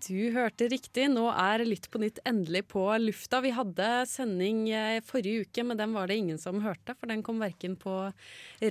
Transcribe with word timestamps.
Du 0.00 0.30
hørte 0.32 0.66
riktig. 0.72 1.06
Nå 1.12 1.26
er 1.32 1.62
Lytt 1.66 1.90
på 1.92 2.00
nytt 2.00 2.18
endelig 2.28 2.62
på 2.72 2.82
lufta. 3.02 3.40
Vi 3.44 3.50
hadde 3.52 3.88
sending 4.08 4.62
eh, 4.72 5.00
forrige 5.04 5.44
uke, 5.46 5.64
men 5.66 5.76
den 5.80 5.92
var 5.96 6.08
det 6.08 6.16
ingen 6.22 6.38
som 6.40 6.60
hørte. 6.64 6.94
For 6.96 7.10
den 7.10 7.22
kom 7.26 7.40
verken 7.42 7.76
på 7.80 7.96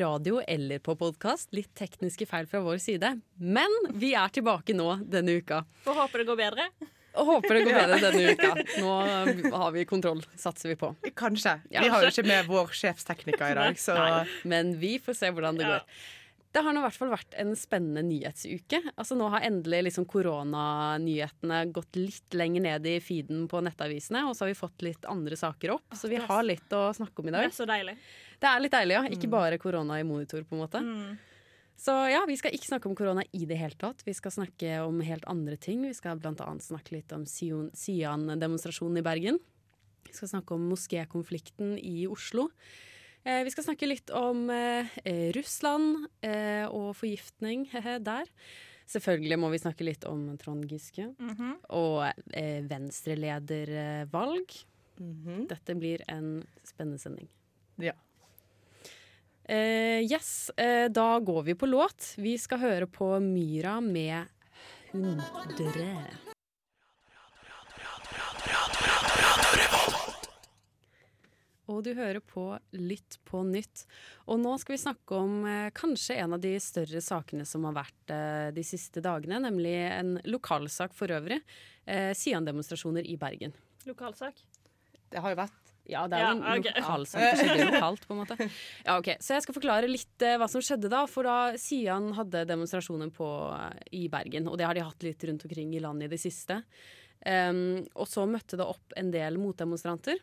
radio 0.02 0.40
eller 0.48 0.82
på 0.84 0.96
podkast. 1.00 1.52
Litt 1.56 1.72
tekniske 1.78 2.26
feil 2.30 2.50
fra 2.50 2.64
vår 2.66 2.82
side. 2.82 3.14
Men 3.38 3.78
vi 4.02 4.16
er 4.18 4.34
tilbake 4.34 4.74
nå 4.78 4.96
denne 5.06 5.38
uka. 5.40 5.64
Får 5.86 6.02
håpe 6.04 6.24
det 6.24 6.28
går 6.32 6.42
bedre. 6.42 6.70
Og 7.20 7.26
håper 7.26 7.58
det 7.58 7.64
går 7.66 7.74
bedre 7.78 7.98
denne 8.04 8.34
uka. 8.36 8.52
Nå 8.84 9.56
har 9.58 9.72
vi 9.76 9.86
kontroll, 9.90 10.22
satser 10.38 10.70
vi 10.74 10.76
på. 10.80 10.92
Kanskje. 11.18 11.56
Ja. 11.74 11.82
Vi 11.84 11.90
har 11.94 12.06
jo 12.06 12.12
ikke 12.14 12.26
med 12.30 12.46
vår 12.50 12.70
sjefstekniker 12.80 13.50
i 13.50 13.58
dag, 13.58 13.80
så 13.82 13.96
Nei, 13.98 14.22
men 14.52 14.76
vi 14.82 14.96
får 15.04 15.18
se 15.18 15.32
hvordan 15.34 15.58
det 15.60 15.66
Ja. 15.68 15.80
går. 15.80 16.08
Det 16.52 16.64
har 16.66 16.74
nå 16.74 16.82
i 16.82 16.86
hvert 16.88 16.98
fall 16.98 17.12
vært 17.14 17.36
en 17.38 17.52
spennende 17.54 18.02
nyhetsuke. 18.08 18.80
Altså 18.98 19.14
Nå 19.20 19.28
har 19.30 19.44
endelig 19.46 19.84
liksom 19.86 20.08
koronanyhetene 20.10 21.60
gått 21.76 22.00
litt 22.00 22.34
lenger 22.34 22.64
ned 22.66 22.88
i 22.90 22.96
feeden 23.04 23.44
på 23.52 23.62
nettavisene, 23.62 24.24
og 24.26 24.34
så 24.34 24.46
har 24.48 24.52
vi 24.54 24.58
fått 24.58 24.82
litt 24.86 25.06
andre 25.06 25.38
saker 25.38 25.76
opp, 25.76 25.94
så 25.94 26.10
vi 26.10 26.18
har 26.18 26.42
litt 26.48 26.74
å 26.74 26.88
snakke 26.98 27.22
om 27.22 27.30
i 27.30 27.32
Det 27.32 27.38
dag. 27.38 27.46
er 27.52 27.54
så 27.54 27.68
deilig. 27.70 27.96
Det 28.42 28.50
er 28.50 28.64
litt 28.66 28.74
deilig, 28.74 28.96
ja. 28.98 29.04
Ikke 29.14 29.30
bare 29.30 29.60
korona 29.62 30.00
i 30.02 30.08
monitor, 30.08 30.42
på 30.48 30.58
en 30.58 30.64
måte. 30.64 30.82
Mm. 30.82 31.20
Så 31.80 31.94
ja, 32.12 32.26
vi 32.28 32.36
skal 32.36 32.52
ikke 32.58 32.68
snakke 32.74 32.90
om 32.90 32.96
korona 32.98 33.24
i 33.32 33.46
det 33.48 33.56
hele 33.56 33.78
tatt. 33.80 34.02
Vi 34.04 34.12
skal 34.18 34.34
snakke 34.34 34.82
om 34.84 35.00
helt 35.06 35.24
andre 35.32 35.56
ting. 35.56 35.86
Vi 35.86 35.94
skal 35.96 36.18
annet 36.20 36.66
snakke 36.66 36.98
litt 36.98 37.14
om 37.16 37.24
Sian-demonstrasjonen 37.30 39.00
i 39.00 39.06
Bergen. 39.06 39.40
Vi 40.10 40.18
skal 40.18 40.28
snakke 40.34 40.58
om 40.58 40.66
moskékonflikten 40.74 41.78
i 41.80 42.08
Oslo. 42.10 42.50
Eh, 43.26 43.44
vi 43.44 43.52
skal 43.52 43.64
snakke 43.68 43.88
litt 43.90 44.10
om 44.16 44.50
eh, 44.50 44.88
eh, 45.04 45.32
Russland 45.36 46.08
og 46.72 46.96
forgiftning 46.96 47.68
der. 48.10 48.26
Selvfølgelig 48.90 49.38
må 49.38 49.50
vi 49.54 49.60
snakke 49.62 49.86
litt 49.86 50.06
om 50.10 50.38
Trond 50.42 50.66
Giske 50.72 51.12
Mhm. 51.20 51.58
og 51.70 52.08
eh, 52.34 52.64
venstreledervalg. 52.66 54.48
-hmm. 55.00 55.48
Dette 55.48 55.76
blir 55.76 56.02
en 56.08 56.44
spennende 56.64 56.98
sending. 57.00 57.28
Ja. 57.78 57.94
Eh, 59.46 60.02
yes, 60.12 60.50
eh, 60.58 60.88
da 60.90 61.20
går 61.20 61.44
vi 61.44 61.54
på 61.56 61.66
låt. 61.66 62.16
Vi 62.18 62.38
skal 62.38 62.60
høre 62.60 62.88
på 62.88 63.20
Myra 63.20 63.80
med 63.82 64.26
100. 64.92 66.29
Og 71.70 71.84
du 71.86 71.92
hører 71.94 72.22
på 72.26 72.44
Lytt 72.74 73.20
på 73.30 73.44
nytt. 73.46 73.86
Og 74.26 74.40
nå 74.42 74.56
skal 74.62 74.76
vi 74.76 74.82
snakke 74.82 75.18
om 75.22 75.44
eh, 75.46 75.70
kanskje 75.78 76.18
en 76.24 76.36
av 76.38 76.42
de 76.44 76.56
større 76.64 77.02
sakene 77.04 77.46
som 77.46 77.68
har 77.70 77.76
vært 77.78 78.14
eh, 78.16 78.50
de 78.56 78.64
siste 78.66 79.04
dagene, 79.06 79.42
nemlig 79.46 79.76
en 79.92 80.16
lokalsak 80.26 80.96
for 80.98 81.14
øvrig. 81.14 81.40
Eh, 81.86 82.12
Sian-demonstrasjoner 82.18 83.06
i 83.06 83.18
Bergen. 83.22 83.54
Lokalsak. 83.88 84.42
det 85.10 85.22
har 85.24 85.34
jo 85.34 85.40
vært 85.40 85.76
Ja, 85.90 86.04
det 86.10 86.20
er 86.20 86.26
jo 86.26 86.32
en 86.36 86.42
Ja, 86.44 86.56
okay. 86.60 86.82
lokalsak. 86.82 87.22
Det 87.22 87.38
skjedde 87.40 87.68
lokalt, 87.72 88.08
på 88.08 88.14
en 88.14 88.20
måte. 88.22 88.50
Ja, 88.86 88.98
ok. 89.00 89.12
Så 89.20 89.34
jeg 89.34 89.46
skal 89.46 89.58
forklare 89.58 89.90
litt 89.90 90.26
eh, 90.26 90.38
hva 90.38 90.50
som 90.52 90.62
skjedde 90.66 90.92
da. 90.92 91.04
For 91.10 91.26
da 91.26 91.38
Sian 91.58 92.12
hadde 92.18 92.46
demonstrasjoner 92.50 93.14
på, 93.14 93.30
eh, 93.58 93.86
i 94.02 94.08
Bergen, 94.10 94.50
og 94.50 94.58
det 94.58 94.68
har 94.70 94.78
de 94.78 94.86
hatt 94.86 95.06
litt 95.06 95.26
rundt 95.30 95.46
omkring 95.46 95.74
i 95.74 95.82
landet 95.86 96.10
i 96.10 96.14
det 96.14 96.22
siste. 96.22 96.64
Um, 97.20 97.82
og 98.00 98.08
så 98.08 98.24
møtte 98.30 98.56
det 98.56 98.64
opp 98.64 98.94
en 98.96 99.10
del 99.12 99.36
motdemonstranter. 99.42 100.22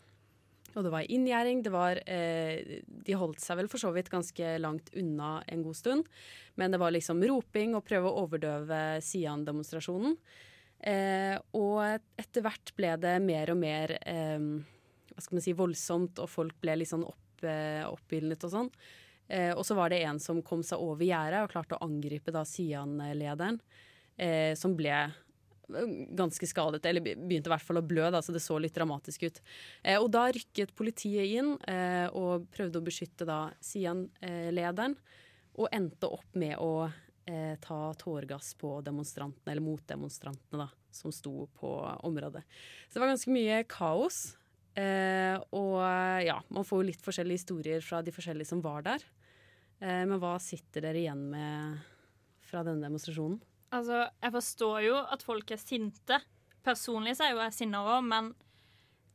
Og 0.76 0.84
det 0.84 0.92
var 0.92 1.08
inngjerding. 1.08 1.62
Det 1.64 1.72
eh, 2.12 2.82
De 2.86 3.16
holdt 3.16 3.40
seg 3.40 3.60
vel 3.60 3.70
for 3.72 3.80
så 3.80 3.92
vidt 3.96 4.12
ganske 4.12 4.56
langt 4.60 4.92
unna 4.94 5.40
en 5.48 5.64
god 5.64 5.78
stund. 5.78 6.10
Men 6.54 6.74
det 6.74 6.80
var 6.82 6.92
liksom 6.92 7.24
roping 7.24 7.74
og 7.76 7.86
prøve 7.88 8.10
å 8.10 8.26
overdøve 8.26 9.00
Sian-demonstrasjonen. 9.04 10.18
Eh, 10.76 11.34
og 11.56 11.80
etter 12.20 12.44
hvert 12.44 12.74
ble 12.76 12.92
det 13.00 13.16
mer 13.24 13.52
og 13.54 13.60
mer 13.62 13.96
eh, 14.02 14.50
hva 15.16 15.24
skal 15.24 15.38
man 15.38 15.46
si, 15.46 15.56
voldsomt, 15.56 16.20
og 16.20 16.28
folk 16.28 16.56
ble 16.60 16.76
litt 16.76 16.92
sånn 16.92 17.06
opp, 17.08 17.44
eh, 17.48 17.82
oppildnet 17.88 18.44
og 18.44 18.52
sånn. 18.52 18.72
Eh, 19.32 19.52
og 19.56 19.64
så 19.66 19.74
var 19.78 19.90
det 19.90 20.02
en 20.04 20.20
som 20.22 20.42
kom 20.44 20.62
seg 20.62 20.82
over 20.82 21.06
gjerdet 21.06 21.40
og 21.42 21.52
klarte 21.54 21.78
å 21.78 21.86
angripe 21.88 22.44
Sian-lederen, 22.46 23.58
eh, 24.20 24.52
som 24.54 24.76
ble 24.76 24.92
ganske 25.66 26.46
skadet, 26.46 26.84
eller 26.86 27.02
begynte 27.02 27.50
i 27.50 27.54
hvert 27.54 27.64
fall 27.64 27.80
å 27.80 27.86
blø, 27.86 28.04
da, 28.12 28.22
så 28.22 28.34
det 28.34 28.42
så 28.44 28.58
litt 28.62 28.76
dramatisk 28.76 29.26
ut. 29.26 29.40
Eh, 29.82 29.98
og 29.98 30.10
da 30.14 30.26
rykket 30.34 30.74
politiet 30.78 31.38
inn 31.38 31.54
eh, 31.68 32.06
og 32.14 32.46
prøvde 32.54 32.80
å 32.80 32.86
beskytte 32.86 33.26
da 33.28 33.46
Sian-lederen, 33.64 34.96
og 35.56 35.72
endte 35.72 36.10
opp 36.12 36.36
med 36.36 36.58
å 36.60 36.86
eh, 36.86 37.56
ta 37.62 37.80
tårgass 37.98 38.54
på 38.60 38.76
demonstrantene, 38.86 39.54
eller 39.54 39.64
motdemonstrantene, 39.64 40.66
da, 40.66 40.92
som 40.94 41.14
sto 41.14 41.48
på 41.58 41.72
området. 42.06 42.44
Så 42.86 42.96
det 42.96 43.04
var 43.04 43.14
ganske 43.14 43.34
mye 43.34 43.62
kaos. 43.70 44.20
Eh, 44.76 45.34
og 45.56 45.80
ja, 46.20 46.36
man 46.52 46.66
får 46.68 46.82
jo 46.82 46.88
litt 46.90 47.04
forskjellige 47.04 47.40
historier 47.40 47.84
fra 47.84 48.02
de 48.04 48.12
forskjellige 48.12 48.52
som 48.52 48.60
var 48.64 48.84
der. 48.84 49.04
Eh, 49.80 50.04
men 50.04 50.18
hva 50.20 50.36
sitter 50.42 50.84
dere 50.84 51.00
igjen 51.00 51.22
med 51.32 51.84
fra 52.46 52.62
denne 52.66 52.84
demonstrasjonen? 52.84 53.40
Altså, 53.74 54.06
jeg 54.22 54.34
forstår 54.34 54.82
jo 54.86 54.98
at 55.14 55.24
folk 55.26 55.50
er 55.50 55.60
sinte. 55.60 56.20
Personlig 56.66 57.16
så 57.18 57.26
er 57.26 57.34
jo 57.34 57.42
jeg 57.44 57.56
sinna 57.56 57.82
òg, 57.86 58.04
men 58.06 58.30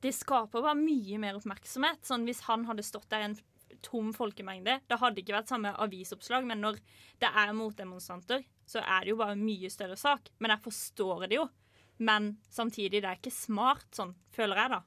det 0.02 0.14
skaper 0.18 0.64
bare 0.64 0.80
mye 0.80 1.20
mer 1.22 1.38
oppmerksomhet. 1.40 2.04
Sånn 2.08 2.26
Hvis 2.28 2.44
han 2.48 2.66
hadde 2.70 2.86
stått 2.86 3.10
der 3.12 3.24
i 3.24 3.30
en 3.30 3.40
tom 3.86 4.12
folkemengde, 4.14 4.80
det 4.88 5.00
hadde 5.02 5.22
ikke 5.22 5.38
vært 5.38 5.52
samme 5.52 5.74
avisoppslag, 5.84 6.46
men 6.48 6.62
når 6.64 6.80
det 7.22 7.30
er 7.30 7.54
motdemonstranter, 7.58 8.44
så 8.68 8.84
er 8.84 9.04
det 9.04 9.14
jo 9.14 9.20
bare 9.22 9.36
en 9.38 9.46
mye 9.46 9.72
større 9.74 9.98
sak. 10.00 10.32
Men 10.40 10.56
jeg 10.56 10.66
forstår 10.68 11.28
det 11.28 11.40
jo. 11.40 11.48
Men 12.02 12.36
samtidig, 12.50 13.02
det 13.02 13.10
er 13.10 13.20
ikke 13.20 13.34
smart, 13.34 13.88
sånn 13.94 14.16
føler 14.34 14.58
jeg, 14.58 14.74
da. 14.74 14.82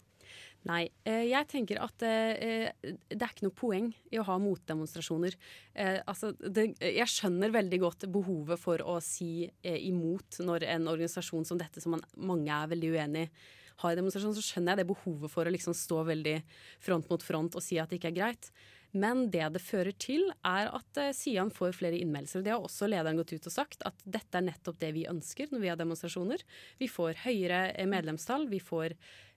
Nei, 0.65 0.87
eh, 1.05 1.27
jeg 1.29 1.49
tenker 1.51 1.81
at 1.85 2.03
eh, 2.09 2.71
det 2.81 3.19
er 3.19 3.33
ikke 3.35 3.45
noe 3.45 3.57
poeng 3.57 3.91
i 4.09 4.21
å 4.21 4.25
ha 4.25 4.39
motdemonstrasjoner. 4.41 5.37
Eh, 5.77 5.99
altså, 6.09 6.33
det, 6.41 6.71
jeg 6.81 7.11
skjønner 7.13 7.53
veldig 7.53 7.81
godt 7.83 8.07
behovet 8.13 8.61
for 8.63 8.81
å 8.81 8.97
si 9.05 9.45
eh, 9.45 9.77
imot 9.91 10.41
når 10.41 10.65
en 10.77 10.89
organisasjon 10.95 11.45
som 11.45 11.61
dette, 11.61 11.85
som 11.85 11.99
man, 11.99 12.07
mange 12.17 12.49
er 12.49 12.73
veldig 12.73 12.95
uenig 12.97 13.27
i, 13.27 13.53
har 13.83 13.97
demonstrasjon, 13.99 14.37
så 14.37 14.45
skjønner 14.45 14.75
jeg 14.75 14.85
det 14.85 14.93
behovet 14.93 15.33
for 15.33 15.47
å 15.47 15.53
liksom 15.53 15.75
stå 15.77 16.05
veldig 16.07 16.39
front 16.85 17.09
mot 17.11 17.25
front 17.27 17.59
og 17.59 17.65
si 17.65 17.81
at 17.83 17.91
det 17.91 17.99
ikke 17.99 18.13
er 18.13 18.21
greit. 18.21 18.51
Men 18.95 19.25
det 19.35 19.49
det 19.57 19.63
fører 19.63 19.95
til, 19.99 20.29
er 20.47 20.71
at 20.71 21.01
eh, 21.03 21.11
Sian 21.17 21.51
får 21.53 21.75
flere 21.81 21.99
innmeldelser. 21.99 22.45
Det 22.47 22.53
har 22.55 22.63
også 22.63 22.87
lederen 22.87 23.19
gått 23.19 23.35
ut 23.35 23.49
og 23.51 23.55
sagt, 23.55 23.83
at 23.89 24.05
dette 24.07 24.39
er 24.39 24.47
nettopp 24.47 24.79
det 24.83 24.93
vi 24.95 25.09
ønsker 25.11 25.51
når 25.51 25.65
vi 25.65 25.71
har 25.73 25.81
demonstrasjoner. 25.81 26.45
Vi 26.79 26.89
får 26.91 27.25
høyere 27.25 27.65
eh, 27.73 27.91
medlemstall, 27.91 28.47
vi 28.53 28.63
får 28.63 28.95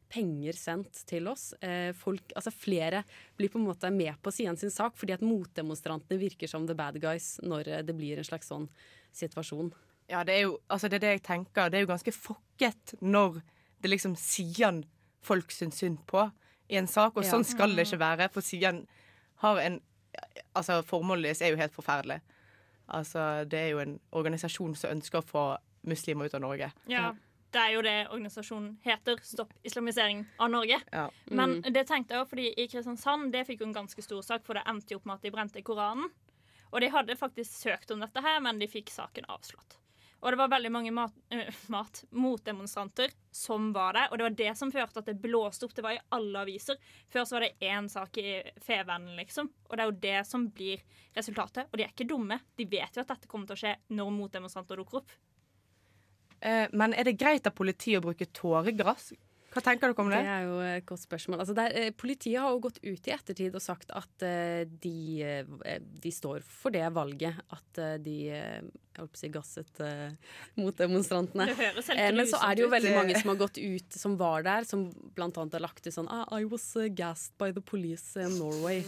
penger 0.09 0.53
sendt 0.57 1.01
til 1.09 1.28
oss. 1.28 1.53
Eh, 1.62 1.91
folk, 1.97 2.31
altså 2.35 2.51
flere 2.53 3.03
blir 3.38 3.50
på 3.53 3.59
en 3.59 3.68
måte 3.68 3.90
med 3.94 4.16
på 4.23 4.31
Sian 4.31 4.57
sin 4.57 4.72
sak, 4.73 4.95
fordi 4.97 5.13
at 5.18 5.25
motdemonstrantene 5.25 6.19
virker 6.22 6.47
som 6.51 6.68
the 6.68 6.75
bad 6.78 7.00
guys 7.03 7.38
når 7.44 7.68
eh, 7.68 7.84
det 7.88 7.95
blir 7.97 8.18
en 8.22 8.28
slags 8.28 8.47
sånn 8.51 8.69
situasjon. 9.16 9.73
Ja, 10.07 10.23
det 10.23 10.38
er 10.38 10.45
jo 10.47 10.57
altså 10.72 10.88
det, 10.90 11.01
er 11.01 11.06
det 11.06 11.13
jeg 11.18 11.23
tenker. 11.28 11.69
Det 11.69 11.79
er 11.81 11.85
jo 11.85 11.91
ganske 11.91 12.13
fucket 12.16 12.95
når 13.01 13.41
det 13.84 13.91
liksom 13.91 14.16
Sian 14.19 14.84
folk 15.28 15.51
syns 15.51 15.81
synd 15.84 16.00
på 16.07 16.29
i 16.72 16.78
en 16.79 16.88
sak, 16.88 17.16
og 17.18 17.24
Ja. 17.24 17.31
sånn 17.31 17.45
skal 17.47 17.75
det 17.75 17.88
ikke 17.88 18.00
være. 18.00 18.29
For 18.31 18.41
Sian 18.41 18.85
har 19.44 19.59
en 19.66 19.81
Altså, 20.56 20.80
formålet 20.81 21.27
deres 21.27 21.42
er 21.45 21.51
jo 21.51 21.57
helt 21.60 21.75
forferdelig. 21.75 22.15
Altså, 22.89 23.44
det 23.45 23.60
er 23.60 23.68
jo 23.69 23.80
en 23.83 24.00
organisasjon 24.15 24.74
som 24.80 24.89
ønsker 24.95 25.19
å 25.19 25.27
få 25.27 25.44
muslimer 25.86 26.25
ut 26.25 26.33
av 26.33 26.42
Norge. 26.42 26.71
Ja, 26.89 27.12
Det 27.57 27.63
er 27.63 27.74
jo 27.74 27.81
det 27.81 27.95
organisasjonen 28.13 28.75
heter. 28.83 29.18
Stopp 29.25 29.54
islamisering 29.65 30.19
av 30.38 30.51
Norge. 30.54 30.77
Ja. 30.94 31.07
Men 31.25 31.57
det 31.65 31.88
tenkte 31.89 32.13
jeg 32.13 32.21
også, 32.21 32.30
fordi 32.36 32.51
i 32.54 32.68
Kristiansand 32.69 33.31
det 33.33 33.48
fikk 33.48 33.63
jo 33.63 33.71
en 33.71 33.80
ganske 33.80 34.04
stor 34.06 34.21
sak, 34.21 34.45
for 34.45 34.59
det 34.59 34.65
endte 34.69 34.94
jo 34.94 35.00
opp 35.01 35.07
med 35.09 35.18
at 35.18 35.25
de 35.25 35.31
brente 35.33 35.63
Koranen. 35.65 36.12
Og 36.69 36.83
de 36.83 36.92
hadde 36.94 37.18
faktisk 37.18 37.50
søkt 37.63 37.92
om 37.95 38.04
dette 38.04 38.21
her, 38.21 38.38
men 38.45 38.62
de 38.62 38.69
fikk 38.69 38.92
saken 38.94 39.25
avslått. 39.33 39.80
Og 40.21 40.33
det 40.33 40.38
var 40.39 40.51
veldig 40.54 40.71
mange 40.74 40.92
mat, 40.94 41.18
øh, 41.33 41.50
mat 41.74 42.04
motdemonstranter 42.12 43.13
som 43.33 43.71
var 43.74 43.94
der, 43.98 44.12
og 44.12 44.18
det 44.18 44.25
var 44.27 44.38
det 44.38 44.53
som 44.57 44.74
førte 44.74 45.01
at 45.01 45.10
det 45.10 45.21
blåste 45.21 45.65
opp. 45.65 45.74
Det 45.77 45.86
var 45.86 45.98
i 45.98 46.03
alle 46.13 46.44
aviser. 46.45 46.77
Før 47.10 47.25
så 47.25 47.38
var 47.38 47.48
det 47.48 47.69
én 47.74 47.89
sak 47.89 48.18
i 48.21 48.42
Fevennen, 48.65 49.15
liksom. 49.18 49.50
Og 49.69 49.77
det 49.77 49.83
er 49.83 49.89
jo 49.92 50.01
det 50.06 50.19
som 50.30 50.50
blir 50.50 50.86
resultatet. 51.18 51.69
Og 51.71 51.77
de 51.77 51.86
er 51.86 51.94
ikke 51.94 52.10
dumme. 52.10 52.39
De 52.57 52.69
vet 52.69 52.98
jo 52.98 53.01
at 53.01 53.13
dette 53.13 53.30
kommer 53.30 53.50
til 53.50 53.57
å 53.57 53.63
skje 53.63 53.75
når 53.98 54.13
motdemonstranter 54.13 54.81
dukker 54.81 55.01
opp. 55.01 55.18
Eh, 56.42 56.68
men 56.74 56.94
er 56.94 57.07
det 57.07 57.18
greit 57.19 57.48
av 57.50 57.56
politiet 57.57 58.01
å 58.01 58.06
bruke 58.10 58.30
tåregass? 58.36 59.13
Hva 59.57 59.62
tenker 59.63 59.89
dere 59.89 60.04
om 60.04 60.10
Det 60.12 60.18
det? 60.19 60.30
er 60.30 60.42
jo 60.45 60.57
et 60.62 60.86
godt 60.86 61.01
spørsmål. 61.01 61.39
Altså 61.42 61.56
der, 61.57 61.72
eh, 61.74 61.89
politiet 61.95 62.42
har 62.44 62.51
jo 62.51 62.60
gått 62.60 62.78
ut 62.84 63.07
i 63.07 63.13
ettertid 63.16 63.56
og 63.56 63.63
sagt 63.63 63.89
at 63.95 64.25
eh, 64.28 64.66
de, 64.68 65.48
de 66.04 66.12
står 66.13 66.44
for 66.45 66.69
det 66.75 66.84
valget. 66.94 67.39
At 67.50 68.04
de 68.04 68.18
jeg 68.28 69.04
holdt 69.04 69.13
på 69.13 69.18
å 69.18 69.22
si 69.22 69.30
gasset 69.30 69.81
mot 70.57 70.78
demonstrantene. 70.78 71.45
Det 71.51 71.57
høres 71.57 71.89
helt 71.94 72.18
men 72.18 72.30
så 72.30 72.39
er 72.42 72.56
det 72.57 72.63
jo 72.63 72.69
veldig 72.69 72.94
mange 72.95 73.18
som 73.18 73.30
har 73.30 73.39
gått 73.44 73.57
ut, 73.62 73.94
som 73.94 74.16
var 74.18 74.45
der, 74.45 74.66
som 74.66 74.88
annet 75.22 75.54
har 75.54 75.62
lagt 75.62 75.86
ut 75.86 75.94
sånn 75.94 76.10
ah, 76.10 76.25
I 76.34 76.45
was 76.50 76.66
uh, 76.75 76.88
gassed 76.89 77.38
by 77.38 77.51
the 77.54 77.62
police 77.62 78.18
in 78.18 78.38
Norway. 78.42 78.81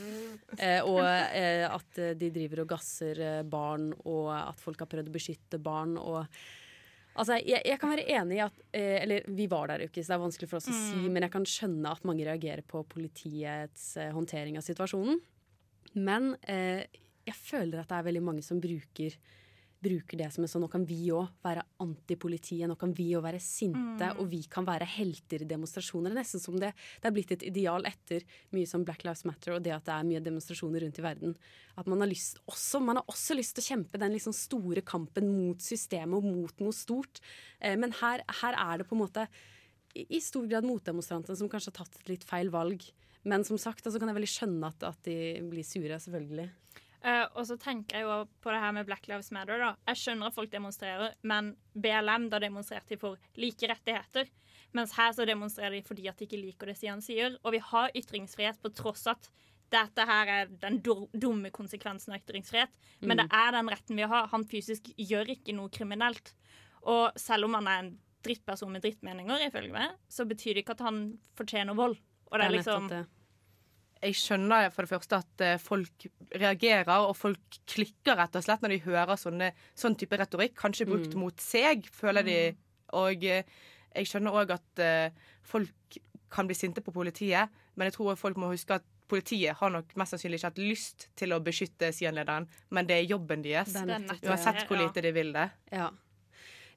Eh, 0.57 0.81
og 0.81 1.01
at 1.05 2.01
de 2.17 2.31
driver 2.33 2.65
og 2.65 2.73
gasser 2.73 3.43
barn, 3.45 3.91
og 4.03 4.33
at 4.33 4.59
folk 4.61 4.81
har 4.81 4.89
prøvd 4.89 5.13
å 5.13 5.17
beskytte 5.17 5.61
barn. 5.61 5.97
og 5.97 6.25
Altså, 7.17 7.39
jeg, 7.41 7.61
jeg 7.65 7.79
kan 7.81 7.91
være 7.91 8.05
enig 8.19 8.37
i 8.37 8.43
at 8.45 8.61
eh, 8.75 9.01
Eller 9.01 9.25
vi 9.35 9.47
var 9.51 9.71
der 9.71 9.83
jo 9.83 9.89
ikke, 9.89 10.03
så 10.03 10.13
det 10.13 10.17
er 10.17 10.23
vanskelig 10.23 10.49
for 10.51 10.59
oss 10.59 10.69
å 10.71 10.75
si, 10.75 11.09
men 11.09 11.25
jeg 11.25 11.33
kan 11.33 11.47
skjønne 11.47 11.91
at 11.91 12.05
mange 12.07 12.27
reagerer 12.27 12.63
på 12.67 12.83
politiets 12.87 13.91
eh, 13.99 14.11
håndtering 14.15 14.59
av 14.59 14.65
situasjonen. 14.65 15.19
Men 15.97 16.31
eh, 16.47 16.85
jeg 17.27 17.37
føler 17.37 17.81
at 17.81 17.89
det 17.89 17.97
er 17.97 18.07
veldig 18.07 18.23
mange 18.23 18.45
som 18.45 18.61
bruker, 18.61 19.17
bruker 19.83 20.19
det 20.19 20.27
som 20.33 20.43
en 20.43 20.51
sånn 20.51 20.63
Nå 20.65 20.69
kan 20.71 20.83
vi 20.87 20.97
òg 21.15 21.29
være 21.45 21.63
antipolitiet, 21.83 22.67
nå 22.67 22.75
kan 22.79 22.91
vi 22.95 23.07
òg 23.15 23.23
være 23.23 23.39
sinte, 23.43 24.09
og 24.19 24.27
vi 24.31 24.41
kan 24.51 24.67
være 24.67 24.87
helter 24.97 25.45
i 25.45 25.49
demonstrasjoner. 25.49 26.11
Er 26.11 26.19
Nesten 26.19 26.43
som 26.43 26.57
det, 26.59 26.73
det 26.99 27.09
er 27.09 27.15
blitt 27.15 27.31
et 27.35 27.45
ideal 27.47 27.87
etter 27.87 28.25
mye 28.55 28.67
som 28.69 28.83
Black 28.87 29.05
Lives 29.07 29.23
Matter 29.29 29.55
og 29.55 29.63
det 29.65 29.75
at 29.75 29.85
det 29.87 29.95
er 29.95 30.09
mye 30.09 30.23
demonstrasjoner 30.25 30.83
rundt 30.83 30.99
i 30.99 31.05
verden. 31.05 31.37
At 31.79 31.87
man 31.91 32.03
har 32.03 32.11
lyst 32.11 32.41
også, 32.49 32.81
man 32.83 32.99
har 32.99 33.07
også 33.11 33.37
lyst 33.39 33.55
til 33.55 33.65
å 33.65 33.69
kjempe 33.73 34.01
den 34.01 34.15
liksom 34.17 34.35
store 34.35 34.83
kampen 34.83 35.31
mot 35.31 35.63
systemet 35.63 36.19
og 36.19 36.27
mot 36.27 36.65
noe 36.65 36.75
stort. 36.75 37.23
Eh, 37.59 37.77
men 37.79 37.95
her, 38.01 38.25
her 38.41 38.59
er 38.59 38.81
det 38.81 38.89
på 38.89 38.97
en 38.97 39.05
måte 39.05 39.29
i 39.29 40.05
i 40.09 40.19
stor 40.21 40.45
grad 40.45 40.67
motdemonstrantene 40.67 41.37
som 41.37 41.49
kanskje 41.49 41.71
har 41.71 41.79
tatt 41.81 42.01
et 42.01 42.11
litt 42.11 42.25
feil 42.27 42.51
valg. 42.53 42.83
Men 43.27 43.43
som 43.47 43.57
sagt, 43.59 43.85
altså 43.85 43.99
kan 43.99 44.11
jeg 44.11 44.19
veldig 44.19 44.31
skjønne 44.31 44.69
at, 44.69 44.85
at 44.85 44.99
de 45.07 45.15
blir 45.49 45.65
sure, 45.65 45.97
selvfølgelig. 45.99 46.47
Eh, 46.99 47.25
og 47.39 47.45
så 47.47 47.55
tenker 47.59 47.99
jeg 47.99 48.07
jo 48.07 48.15
på 48.43 48.51
det 48.51 48.59
her 48.59 48.73
med 48.75 48.87
Black 48.87 49.07
Lives 49.07 49.31
Matter. 49.31 49.59
da. 49.61 49.73
Jeg 49.87 50.01
skjønner 50.01 50.27
at 50.27 50.35
folk 50.35 50.51
demonstrerer, 50.51 51.13
men 51.23 51.53
BLM 51.73 52.29
da 52.31 52.41
demonstrerte 52.43 52.95
de 52.95 52.99
for 52.99 53.19
like 53.39 53.69
rettigheter. 53.71 54.27
Mens 54.75 54.95
her 54.97 55.13
så 55.15 55.25
demonstrerer 55.25 55.77
de 55.77 55.85
fordi 55.85 56.09
at 56.11 56.19
de 56.19 56.27
ikke 56.27 56.41
liker 56.41 56.69
det 56.69 56.77
Sian 56.77 57.01
sier. 57.01 57.37
Og 57.43 57.55
vi 57.55 57.61
har 57.63 57.95
ytringsfrihet 57.95 58.59
på 58.61 58.73
tross 58.75 59.07
at 59.09 59.31
dette 59.69 60.05
her 60.05 60.29
er 60.33 60.51
den 60.61 60.79
dumme 60.81 61.51
konsekvensen 61.53 62.13
av 62.13 62.23
ytringsfrihet. 62.23 62.71
Men 63.05 63.21
det 63.21 63.27
er 63.31 63.53
den 63.53 63.69
retten 63.69 63.97
vi 63.99 64.07
har. 64.09 64.27
Han 64.33 64.45
fysisk 64.49 64.89
gjør 64.97 65.29
ikke 65.35 65.55
noe 65.55 65.69
kriminelt. 65.69 66.33
Og 66.89 67.13
selv 67.19 67.45
om 67.45 67.57
han 67.59 67.69
er 67.69 67.83
en 67.83 67.91
drittperson 68.25 68.73
med 68.73 68.83
drittmeninger, 68.83 69.45
ifølge 69.47 69.71
meg, 69.71 69.93
så 70.11 70.25
betyr 70.27 70.57
det 70.57 70.65
ikke 70.65 70.75
at 70.75 70.85
han 70.89 71.03
fortjener 71.37 71.77
vold. 71.77 71.95
Og 72.29 72.39
det 72.39 72.45
er 72.45 72.55
liksom 72.57 72.89
det. 72.91 73.03
Jeg 73.99 74.15
skjønner 74.15 74.69
for 74.71 74.85
det 74.85 74.91
første 74.93 75.17
at 75.19 75.43
eh, 75.43 75.57
folk 75.59 76.05
reagerer, 76.39 77.03
og 77.03 77.17
folk 77.19 77.57
klikker 77.67 78.15
rett 78.19 78.37
og 78.39 78.45
slett 78.45 78.63
når 78.63 78.75
de 78.75 78.83
hører 78.85 79.19
sånne, 79.19 79.49
sånn 79.75 79.97
type 79.99 80.19
retorikk, 80.19 80.55
kanskje 80.59 80.87
brukt 80.87 81.17
mot 81.19 81.43
seg, 81.43 81.89
føler 81.91 82.23
de. 82.27 82.37
Og 82.99 83.25
eh, 83.27 83.43
jeg 83.95 84.07
skjønner 84.07 84.39
òg 84.39 84.55
at 84.55 84.83
eh, 84.85 85.27
folk 85.43 85.99
kan 86.31 86.47
bli 86.47 86.55
sinte 86.55 86.83
på 86.85 86.93
politiet, 86.95 87.51
men 87.75 87.89
jeg 87.89 87.97
tror 87.97 88.19
folk 88.19 88.39
må 88.39 88.53
huske 88.53 88.77
at 88.77 88.87
politiet 89.09 89.57
har 89.57 89.71
nok 89.73 89.95
mest 89.97 90.13
sannsynlig 90.13 90.39
ikke 90.39 90.51
hatt 90.51 90.61
lyst 90.61 91.07
til 91.17 91.33
å 91.33 91.41
beskytte 91.43 91.89
Sian-lederen, 91.95 92.45
men 92.69 92.87
det 92.89 92.99
er 92.99 93.09
jobben 93.09 93.41
deres. 93.43 93.73
Er. 93.73 94.05
Uansett 94.29 94.67
hvor 94.69 94.79
lite 94.79 95.03
de 95.03 95.11
vil 95.15 95.33
det. 95.33 95.47
Ja. 95.73 95.89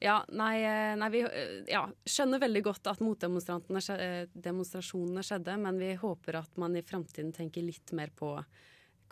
Ja, 0.02 0.16
nei, 0.34 0.56
eh, 0.66 0.96
nei 0.98 1.08
vi 1.14 1.20
eh, 1.22 1.50
ja, 1.70 1.84
skjønner 2.08 2.40
veldig 2.42 2.62
godt 2.66 2.88
at 2.90 3.02
motdemonstrantene 3.04 3.78
skje- 3.78 4.00
eh, 4.02 5.20
skjedde, 5.22 5.54
men 5.62 5.78
vi 5.78 5.92
håper 6.00 6.40
at 6.40 6.58
man 6.58 6.74
i 6.74 6.82
framtiden 6.82 7.30
tenker 7.32 7.62
litt 7.62 7.92
mer 7.94 8.10
på 8.18 8.32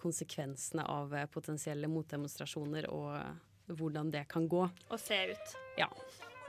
konsekvensene 0.01 0.83
av 0.89 1.15
potensielle 1.31 1.87
motdemonstrasjoner 1.93 2.89
og 2.91 3.77
hvordan 3.79 4.11
det 4.11 4.25
kan 4.33 4.49
gå. 4.49 4.65
Og 4.91 4.99
se 4.99 5.21
ut. 5.31 5.55
Ja. 5.79 5.87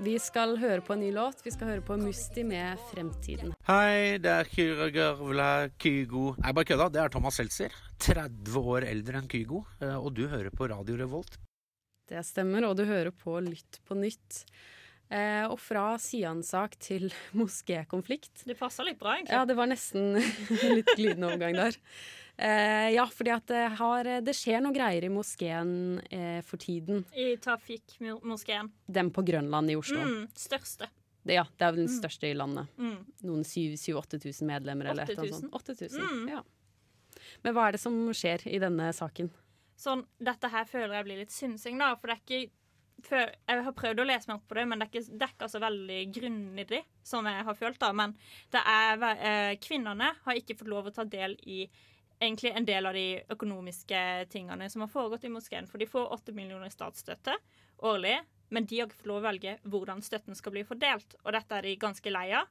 Vi 0.02 0.16
skal 0.18 0.56
høre 0.58 0.82
på 0.82 0.96
en 0.96 1.04
ny 1.04 1.12
låt. 1.14 1.44
Vi 1.46 1.52
skal 1.54 1.68
høre 1.76 1.84
på 1.86 2.00
Musti 2.02 2.42
med 2.48 2.80
'Fremtiden'. 2.90 3.54
Hei, 3.68 4.18
det 4.18 4.32
er 4.32 4.50
Kyra 4.50 4.90
Gørvla 4.90 5.70
Kygo 5.78 6.34
Nei, 6.40 6.54
bare 6.54 6.66
kødda. 6.66 6.90
Det 6.90 7.02
er 7.04 7.10
Thomas 7.10 7.36
Seltzer. 7.38 7.70
30 8.00 8.58
år 8.58 8.88
eldre 8.90 9.20
enn 9.22 9.30
Kygo. 9.30 9.66
Og 10.02 10.14
du 10.16 10.28
hører 10.28 10.50
på 10.50 10.66
Radio 10.72 10.96
Revolt. 10.98 11.38
Det 12.12 12.22
stemmer, 12.28 12.66
og 12.68 12.76
du 12.76 12.84
hører 12.90 13.14
på 13.16 13.38
Lytt 13.46 13.80
på 13.88 13.96
nytt. 13.96 14.42
Eh, 15.12 15.44
og 15.48 15.58
fra 15.60 15.94
Sian-sak 16.00 16.78
til 16.84 17.10
moskékonflikt. 17.40 18.46
Det 18.48 18.58
passa 18.60 18.84
litt 18.88 19.00
bra, 19.00 19.18
egentlig. 19.18 19.36
Ja, 19.36 19.46
det 19.48 19.56
var 19.60 19.68
nesten 19.72 20.14
litt 20.78 20.92
glidende 20.98 21.30
overgang 21.32 21.56
der. 21.60 21.78
Eh, 22.42 22.90
ja, 22.96 23.04
fordi 23.12 23.34
at 23.36 23.48
det, 23.52 23.64
har, 23.80 24.08
det 24.24 24.34
skjer 24.36 24.64
noe 24.64 24.76
greier 24.76 25.04
i 25.08 25.12
moskeen 25.14 25.74
eh, 26.10 26.40
for 26.48 26.60
tiden. 26.64 27.04
I 27.16 27.34
Tafik-moskeen. 27.44 28.72
Den 28.88 29.12
på 29.16 29.24
Grønland 29.28 29.72
i 29.72 29.76
Oslo. 29.80 30.00
Mm, 30.04 30.24
største. 30.40 30.88
Det, 31.22 31.36
ja, 31.38 31.44
det 31.60 31.68
er 31.68 31.76
vel 31.76 31.84
den 31.86 31.92
største 31.94 32.32
i 32.32 32.34
landet. 32.34 32.72
Mm. 32.82 32.96
Noen 33.28 33.44
7000-8000 33.46 34.48
medlemmer 34.50 34.90
eller 34.90 35.06
et 35.06 35.12
eller 35.14 35.28
annet 35.28 35.54
8000. 35.54 35.92
sånt. 35.92 36.02
8000, 36.02 36.08
Mm. 36.08 36.32
ja. 36.34 36.42
Men 37.46 37.54
hva 37.54 37.68
er 37.70 37.76
det 37.76 37.82
som 37.84 37.94
skjer 38.18 38.48
i 38.50 38.58
denne 38.64 38.88
saken? 38.96 39.30
Sånn, 39.82 40.04
dette 40.22 40.50
her 40.54 40.68
føler 40.70 41.00
jeg 41.00 41.08
blir 41.08 41.22
litt 41.24 41.34
synsing, 41.34 41.80
da. 41.82 41.96
For 41.98 42.12
det 42.12 42.18
er 42.18 42.26
ikke 42.26 42.58
Jeg 43.02 43.64
har 43.66 43.74
prøvd 43.74 44.04
å 44.04 44.06
lese 44.06 44.30
meg 44.30 44.36
opp 44.36 44.44
på 44.52 44.56
det, 44.60 44.64
men 44.70 44.78
det 44.78 44.86
er 44.86 44.92
ikke 44.92 45.20
dekka 45.24 45.48
så 45.50 45.58
veldig 45.64 46.02
grundig, 46.14 46.84
som 47.02 47.26
jeg 47.26 47.46
har 47.48 47.56
følt. 47.58 47.80
da, 47.80 47.92
Men 47.98 48.14
det 48.54 48.62
er, 48.62 49.02
eh, 49.16 49.56
kvinnene 49.58 50.12
har 50.22 50.36
ikke 50.38 50.58
fått 50.60 50.70
lov 50.70 50.86
å 50.86 50.94
ta 50.94 51.04
del 51.04 51.34
i 51.42 51.68
egentlig 52.22 52.56
en 52.56 52.66
del 52.66 52.86
av 52.86 52.94
de 52.94 53.24
økonomiske 53.34 54.30
tingene 54.30 54.70
som 54.70 54.82
har 54.82 54.92
foregått 54.94 55.26
i 55.26 55.34
moskeen. 55.34 55.68
For 55.68 55.82
de 55.82 55.90
får 55.90 56.12
8 56.12 56.32
millioner 56.32 56.68
i 56.68 56.70
statsstøtte 56.70 57.34
årlig, 57.82 58.20
men 58.52 58.66
de 58.66 58.80
har 58.80 58.88
ikke 58.88 59.00
fått 59.02 59.10
lov 59.10 59.24
å 59.24 59.28
velge 59.32 59.58
hvordan 59.66 60.04
støtten 60.06 60.38
skal 60.38 60.52
bli 60.52 60.64
fordelt. 60.68 61.16
Og 61.26 61.34
dette 61.34 61.58
er 61.58 61.62
de 61.66 61.76
ganske 61.82 62.14
lei 62.14 62.28
av. 62.38 62.46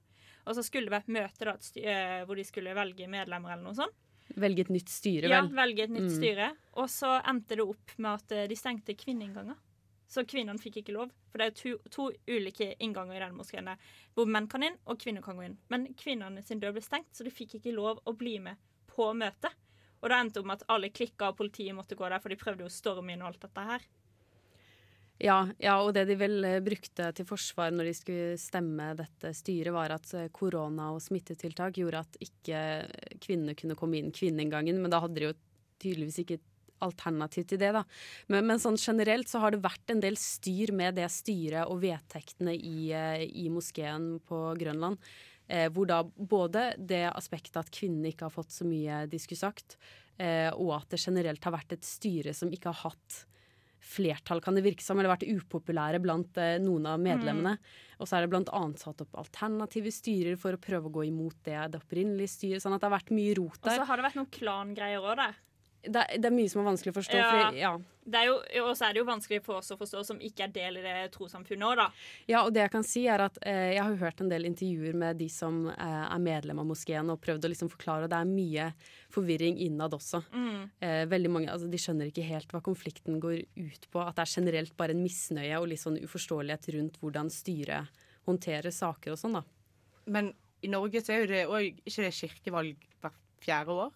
Og 0.48 0.56
så 0.56 0.64
skulle 0.66 0.90
det 0.90 0.96
vært 0.96 1.14
møte 1.14 1.46
da, 1.46 1.54
eh, 1.78 2.24
hvor 2.24 2.34
de 2.34 2.44
skulle 2.48 2.74
velge 2.74 3.06
medlemmer 3.06 3.52
eller 3.52 3.68
noe 3.68 3.78
sånt. 3.78 3.94
Velge 4.36 4.60
et 4.60 4.68
nytt 4.70 4.88
styre, 4.88 5.22
vel. 5.28 5.30
Ja, 5.30 5.42
velge 5.46 5.82
et 5.84 5.90
nytt 5.90 6.06
Mm. 6.10 6.16
styre. 6.18 6.50
Og 6.74 6.86
så 6.88 7.22
endte 7.26 7.56
det 7.56 7.60
opp 7.66 7.90
med 7.98 8.10
at 8.14 8.32
eh, 8.32 8.46
de 8.46 8.54
stengte 8.56 8.94
kvinneinnganger. 8.94 9.56
Så 10.10 10.24
kvinnene 10.26 10.58
fikk 10.58 10.76
ikke 10.82 10.92
lov. 10.94 11.10
For 11.30 11.38
det 11.38 11.46
er 11.46 11.50
to, 11.54 11.78
to 11.90 12.10
ulike 12.26 12.74
innganger 12.80 13.16
i 13.16 13.20
den 13.20 13.36
moskeen. 13.36 13.68
Hvor 14.16 14.26
menn 14.26 14.48
kan 14.48 14.62
inn, 14.62 14.76
og 14.86 14.98
kvinner 14.98 15.22
kan 15.22 15.36
gå 15.36 15.44
inn. 15.46 15.56
Men 15.70 15.86
kvinnene 15.94 16.42
sin 16.42 16.58
dør 16.60 16.72
ble 16.72 16.82
stengt, 16.82 17.12
så 17.14 17.22
de 17.24 17.30
fikk 17.30 17.54
ikke 17.60 17.74
lov 17.74 18.00
å 18.06 18.16
bli 18.18 18.38
med 18.40 18.56
på 18.90 19.12
møtet. 19.14 19.54
Og 20.02 20.08
det 20.08 20.16
endte 20.18 20.40
opp 20.40 20.46
med 20.46 20.60
at 20.62 20.66
alle 20.68 20.88
klikka, 20.90 21.28
og 21.28 21.36
politiet 21.36 21.74
måtte 21.76 21.94
gå 21.94 22.08
der, 22.08 22.18
for 22.18 22.28
de 22.32 22.36
prøvde 22.36 22.64
jo 22.64 22.66
å 22.66 22.74
storme 22.74 23.12
inn 23.12 23.22
og 23.22 23.28
alt 23.34 23.40
dette 23.40 23.64
her. 23.68 23.80
Ja, 25.20 25.42
ja, 25.60 25.74
og 25.84 25.92
det 25.92 26.06
de 26.08 26.16
vel 26.16 26.38
eh, 26.48 26.62
brukte 26.64 27.10
til 27.16 27.26
forsvar 27.28 27.74
når 27.74 27.90
de 27.90 27.96
skulle 27.96 28.38
stemme 28.40 28.94
dette 28.96 29.34
styret, 29.36 29.72
var 29.74 29.92
at 29.92 30.14
eh, 30.16 30.30
korona 30.32 30.90
og 30.94 31.02
smittetiltak 31.04 31.76
gjorde 31.76 32.00
at 32.06 32.20
ikke 32.24 32.62
kvinnene 33.20 33.56
kunne 33.58 33.76
komme 33.76 34.00
inn 34.00 34.14
kvinneinngangen, 34.16 34.80
men 34.80 34.92
da 34.92 35.02
hadde 35.04 35.20
de 35.20 35.28
jo 35.28 35.34
tydeligvis 35.80 36.22
ikke 36.24 36.40
alternativ 36.84 37.44
til 37.50 37.60
det, 37.60 37.72
da. 37.76 37.82
Men, 38.32 38.46
men 38.48 38.60
sånn 38.62 38.78
generelt 38.80 39.28
så 39.28 39.42
har 39.42 39.54
det 39.54 39.64
vært 39.64 39.92
en 39.92 40.00
del 40.02 40.16
styr 40.20 40.72
med 40.76 40.96
det 40.96 41.08
styret 41.12 41.68
og 41.68 41.82
vedtektene 41.84 42.54
i, 42.56 42.90
eh, 42.96 43.26
i 43.28 43.48
moskeen 43.52 44.14
på 44.26 44.42
Grønland. 44.60 45.00
Eh, 45.50 45.66
hvor 45.74 45.88
da 45.90 46.02
både 46.04 46.70
det 46.78 47.08
aspektet 47.10 47.58
at 47.58 47.72
kvinnene 47.74 48.12
ikke 48.12 48.28
har 48.28 48.34
fått 48.34 48.54
så 48.54 48.66
mye 48.68 49.04
de 49.10 49.18
skulle 49.20 49.42
sagt, 49.42 49.76
eh, 50.16 50.48
og 50.54 50.76
at 50.78 50.94
det 50.94 51.02
generelt 51.02 51.44
har 51.44 51.56
vært 51.56 51.74
et 51.76 51.86
styre 51.86 52.34
som 52.36 52.52
ikke 52.54 52.70
har 52.72 52.92
hatt 52.92 53.24
flertall, 53.80 54.42
kan 54.44 54.56
det 54.56 54.64
virke 54.64 54.84
som, 54.84 54.98
eller 55.00 55.12
vært 55.14 55.28
upopulære 55.28 56.00
blant 56.02 56.38
eh, 56.40 56.58
noen 56.62 56.88
av 56.92 57.00
medlemmene. 57.02 57.56
Og 58.00 58.08
så 58.08 58.16
er 58.16 58.24
det 58.24 58.32
annet 58.56 58.80
satt 58.80 59.02
opp 59.04 59.18
alternative 59.20 59.92
styrer 59.92 60.38
for 60.40 60.56
å 60.56 60.60
prøve 60.60 60.88
å 60.88 60.94
gå 60.94 61.06
imot 61.08 61.36
det, 61.48 61.58
det 61.72 61.80
opprinnelige 61.82 62.34
styret. 62.34 62.64
Sånn 62.64 62.76
at 62.76 62.82
det 62.82 62.90
har 62.90 62.98
vært 62.98 63.14
mye 63.16 63.36
rot 63.38 63.60
Og 63.60 63.72
så 63.72 63.88
har 63.88 64.00
det 64.00 64.06
vært 64.08 64.20
noen 64.20 64.32
klangreier 64.34 65.04
òg 65.04 65.20
der. 65.20 65.40
Det, 65.82 65.96
er- 65.96 66.18
det 66.20 66.26
er 66.28 66.34
mye 66.36 66.48
som 66.52 66.60
er 66.60 66.70
vanskelig 66.70 66.92
å 66.92 66.98
forstå. 67.00 67.16
Ja. 67.16 67.30
fordi- 67.30 67.58
ja. 67.58 67.78
Det 68.10 68.18
er 68.18 68.26
jo, 68.26 68.34
og 68.66 68.74
så 68.76 68.88
er 68.88 68.92
det 68.94 68.98
jo 69.00 69.04
vanskelig 69.06 69.42
for 69.44 69.56
oss 69.60 69.70
å 69.70 69.76
forstå 69.78 70.04
som 70.04 70.18
ikke 70.18 70.40
er 70.44 70.48
del 70.48 70.76
i 70.78 70.82
det 70.82 71.12
trossamfunnet 71.12 71.62
òg, 71.68 71.76
da. 71.76 71.84
Ja, 72.26 72.42
og 72.44 72.52
det 72.52 72.62
jeg 72.64 72.70
kan 72.72 72.82
si 72.82 73.06
er 73.06 73.20
at 73.20 73.38
eh, 73.46 73.74
jeg 73.76 73.82
har 73.84 73.94
hørt 73.96 74.20
en 74.20 74.28
del 74.28 74.44
intervjuer 74.48 74.94
med 74.94 75.18
de 75.20 75.28
som 75.28 75.68
eh, 75.68 75.76
er 76.10 76.18
medlem 76.18 76.58
av 76.58 76.66
moskeen, 76.66 77.08
og 77.12 77.20
prøvd 77.20 77.44
å 77.46 77.50
liksom 77.52 77.70
forklare, 77.70 78.04
og 78.04 78.10
det 78.10 78.18
er 78.18 78.24
mye 78.32 78.72
forvirring 79.14 79.60
innad 79.60 79.92
også. 79.94 80.24
Eh, 80.82 81.04
veldig 81.06 81.30
mange, 81.30 81.48
altså 81.52 81.70
De 81.70 81.76
skjønner 81.78 82.10
ikke 82.10 82.26
helt 82.26 82.48
hva 82.50 82.60
konflikten 82.60 83.20
går 83.20 83.44
ut 83.56 83.86
på. 83.92 84.00
At 84.02 84.16
det 84.16 84.26
er 84.26 84.40
generelt 84.40 84.76
bare 84.76 84.90
en 84.96 85.04
misnøye 85.04 85.60
og 85.60 85.68
litt 85.68 85.80
sånn 85.84 86.00
uforståelighet 86.02 86.68
rundt 86.74 86.98
hvordan 87.00 87.30
styret 87.30 87.86
håndterer 88.26 88.72
saker 88.74 89.12
og 89.12 89.18
sånn, 89.18 89.38
da. 89.38 89.44
Men 90.06 90.34
i 90.62 90.68
Norge 90.68 91.00
så 91.00 91.14
er 91.14 91.20
jo 91.22 91.30
det 91.30 91.46
òg 91.46 91.78
ikke 91.86 92.02
det 92.04 92.12
kirkevalg 92.16 92.76
fjerde 93.40 93.76
år. 93.86 93.94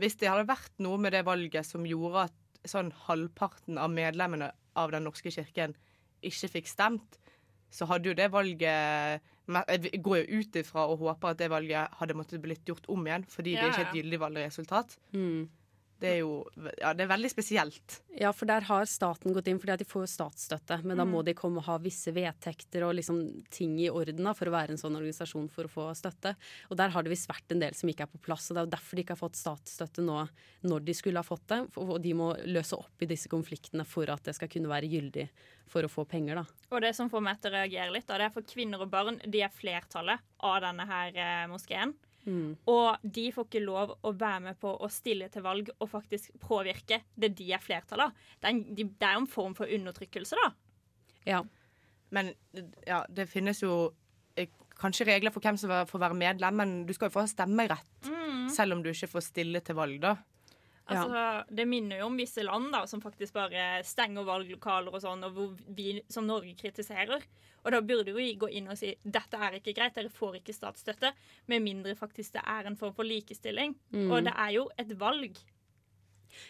Hvis 0.00 0.16
det 0.20 0.30
hadde 0.30 0.48
vært 0.48 0.72
noe 0.84 1.00
med 1.00 1.12
det 1.16 1.24
valget 1.26 1.66
som 1.68 1.86
gjorde 1.88 2.28
at 2.28 2.68
sånn 2.68 2.92
halvparten 3.06 3.78
av 3.78 3.92
medlemmene 3.92 4.52
av 4.74 4.90
Den 4.90 5.04
norske 5.06 5.30
kirken 5.30 5.76
ikke 6.24 6.48
fikk 6.56 6.70
stemt, 6.70 7.18
så 7.70 7.86
hadde 7.90 8.10
jo 8.10 8.14
det 8.16 8.30
valget 8.32 9.20
jeg 9.44 10.00
går 10.02 10.22
jo 10.22 10.40
ut 10.40 10.56
ifra 10.56 10.86
og 10.88 11.02
håper 11.02 11.34
at 11.34 11.40
det 11.42 11.50
valget 11.52 11.98
hadde 11.98 12.16
måttet 12.16 12.40
blitt 12.42 12.64
gjort 12.66 12.86
om 12.88 13.04
igjen, 13.06 13.26
fordi 13.28 13.52
det 13.58 13.60
Ja, 13.60 13.68
ikke 13.68 13.80
er 13.80 13.84
ikke 13.84 13.90
et 13.90 13.98
gyldig 14.00 14.20
valgresultat. 14.22 14.96
Mm. 15.12 15.48
Det 16.00 16.08
er 16.10 16.18
jo 16.20 16.44
ja, 16.80 16.90
det 16.92 17.04
er 17.04 17.10
veldig 17.12 17.30
spesielt. 17.30 18.00
Ja, 18.18 18.32
for 18.34 18.46
der 18.50 18.64
har 18.66 18.84
staten 18.90 19.32
gått 19.32 19.46
inn, 19.48 19.60
fordi 19.62 19.72
at 19.76 19.78
de 19.80 19.86
får 19.88 20.02
jo 20.04 20.10
statsstøtte. 20.10 20.80
Men 20.84 20.98
da 20.98 21.04
må 21.06 21.20
Mm. 21.22 21.24
de 21.24 21.34
komme 21.34 21.58
og 21.62 21.64
ha 21.68 21.76
visse 21.78 22.12
vedtekter 22.12 22.82
og 22.84 22.96
liksom 22.98 23.44
ting 23.50 23.78
i 23.80 23.88
orden 23.88 24.24
da, 24.24 24.32
for 24.34 24.46
å 24.50 24.54
være 24.54 24.70
en 24.74 24.76
sånn 24.80 24.96
organisasjon 24.98 25.48
for 25.50 25.64
å 25.64 25.70
få 25.70 25.86
støtte. 25.94 26.34
Og 26.70 26.76
der 26.76 26.90
har 26.90 27.02
det 27.02 27.10
visst 27.14 27.28
vært 27.30 27.50
en 27.54 27.60
del 27.60 27.74
som 27.74 27.88
ikke 27.88 28.02
er 28.02 28.12
på 28.12 28.20
plass, 28.20 28.50
og 28.50 28.56
det 28.56 28.60
er 28.62 28.66
jo 28.66 28.74
derfor 28.76 28.96
de 28.96 29.02
ikke 29.04 29.14
har 29.16 29.22
fått 29.22 29.38
statsstøtte 29.40 30.02
nå 30.04 30.28
når 30.64 30.84
de 30.84 30.92
skulle 30.94 31.16
ha 31.16 31.22
fått 31.22 31.46
det. 31.48 31.60
Og 31.78 32.02
de 32.02 32.12
må 32.12 32.34
løse 32.44 32.74
opp 32.76 33.00
i 33.00 33.06
disse 33.06 33.28
konfliktene 33.28 33.86
for 33.86 34.10
at 34.10 34.22
det 34.24 34.34
skal 34.34 34.48
kunne 34.48 34.68
være 34.68 34.90
gyldig 34.90 35.28
for 35.70 35.82
å 35.86 35.88
få 35.88 36.04
penger, 36.06 36.34
da. 36.42 36.44
Og 36.70 36.82
det 36.82 36.94
som 36.94 37.08
får 37.08 37.22
meg 37.22 37.40
til 37.40 37.50
å 37.50 37.54
reagere 37.54 37.92
litt, 37.94 38.06
da, 38.06 38.18
det 38.18 38.26
er 38.26 38.34
for 38.34 38.42
kvinner 38.42 38.82
og 38.82 38.90
barn 38.90 39.20
de 39.24 39.40
er 39.40 39.48
flertallet 39.54 40.20
av 40.40 40.60
denne 40.60 40.84
her 40.86 41.12
eh, 41.16 41.46
moskeen. 41.48 41.94
Mm. 42.24 42.54
Og 42.70 43.08
de 43.16 43.26
får 43.34 43.48
ikke 43.48 43.64
lov 43.64 43.94
å 44.00 44.12
være 44.16 44.44
med 44.46 44.60
på 44.60 44.72
å 44.72 44.90
stille 44.92 45.28
til 45.32 45.44
valg 45.44 45.68
og 45.78 45.90
faktisk 45.90 46.32
påvirke 46.42 47.02
det 47.14 47.34
de 47.38 47.50
er 47.52 47.62
flertallet 47.62 48.10
av. 48.10 48.30
Det 48.38 48.48
er, 48.48 48.54
en, 48.54 48.62
de, 48.76 48.88
det 48.88 49.08
er 49.08 49.18
jo 49.18 49.24
en 49.24 49.30
form 49.34 49.56
for 49.58 49.70
undertrykkelse, 49.78 50.40
da. 50.40 50.50
Ja. 51.28 51.42
Men 52.14 52.32
ja, 52.86 53.02
det 53.10 53.28
finnes 53.32 53.62
jo 53.64 53.76
eh, 54.40 54.50
kanskje 54.78 55.08
regler 55.08 55.34
for 55.34 55.44
hvem 55.44 55.58
som 55.60 55.72
får 55.88 56.04
være 56.06 56.18
medlem, 56.18 56.60
men 56.60 56.76
du 56.88 56.94
skal 56.96 57.10
jo 57.10 57.18
få 57.18 57.26
stemmerett 57.30 57.32
stemmerett. 58.04 58.50
Selv 58.54 58.76
om 58.76 58.84
du 58.84 58.90
ikke 58.92 59.10
får 59.16 59.28
stille 59.30 59.62
til 59.64 59.78
valg, 59.78 60.00
da. 60.02 60.16
Altså, 60.84 61.44
Det 61.48 61.64
minner 61.68 62.02
jo 62.02 62.10
om 62.10 62.18
visse 62.18 62.42
land 62.44 62.68
da, 62.74 62.82
som 62.86 63.00
faktisk 63.00 63.36
bare 63.36 63.82
stenger 63.86 64.26
valglokaler 64.26 64.92
og 64.92 65.00
sånn, 65.00 65.24
og 65.24 65.36
hvor 65.36 65.54
vi 65.76 65.96
som 66.12 66.26
Norge 66.28 66.52
kritiserer. 66.58 67.24
Og 67.64 67.72
da 67.72 67.80
burde 67.80 68.12
vi 68.12 68.34
gå 68.36 68.50
inn 68.52 68.68
og 68.68 68.76
si 68.76 68.90
dette 69.02 69.40
er 69.40 69.56
ikke 69.56 69.72
greit, 69.76 69.96
dere 69.96 70.12
får 70.12 70.40
ikke 70.42 70.56
statsstøtte. 70.56 71.14
Med 71.48 71.64
mindre 71.64 71.96
faktisk 71.96 72.36
det 72.36 72.44
er 72.44 72.68
en 72.68 72.76
form 72.76 72.92
for 72.96 73.08
likestilling. 73.08 73.72
Mm. 73.94 74.10
Og 74.10 74.28
det 74.28 74.34
er 74.36 74.52
jo 74.58 74.66
et 74.76 74.92
valg. 75.00 75.40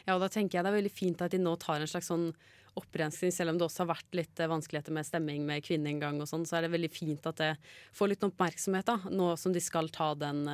Ja, 0.09 0.17
og 0.17 0.25
da 0.25 0.31
tenker 0.33 0.59
jeg 0.59 0.67
det 0.67 0.73
er 0.73 0.81
veldig 0.81 0.95
fint 0.95 1.23
at 1.23 1.35
de 1.35 1.39
nå 1.39 1.55
tar 1.63 1.83
en 1.83 1.91
slags 1.91 2.11
sånn 2.11 2.33
opprensking, 2.79 3.33
selv 3.35 3.53
om 3.53 3.59
det 3.59 3.67
også 3.69 3.85
har 3.85 3.93
vært 3.95 4.19
litt 4.19 4.41
eh, 4.43 4.51
vanskeligheter 4.51 4.95
med 4.97 5.07
stemming 5.07 5.47
med 5.47 5.65
kvinneinngang 5.67 6.21
og 6.23 6.31
sånn, 6.31 6.47
så 6.49 6.59
er 6.59 6.67
det 6.67 6.75
veldig 6.75 6.93
fint 6.93 7.31
at 7.31 7.41
det 7.41 7.53
får 7.95 8.13
litt 8.13 8.27
oppmerksomhet 8.27 8.91
da, 8.91 8.99
nå 9.15 9.31
som 9.41 9.55
de 9.55 9.63
skal 9.63 9.93
ta 9.95 10.13
den 10.19 10.45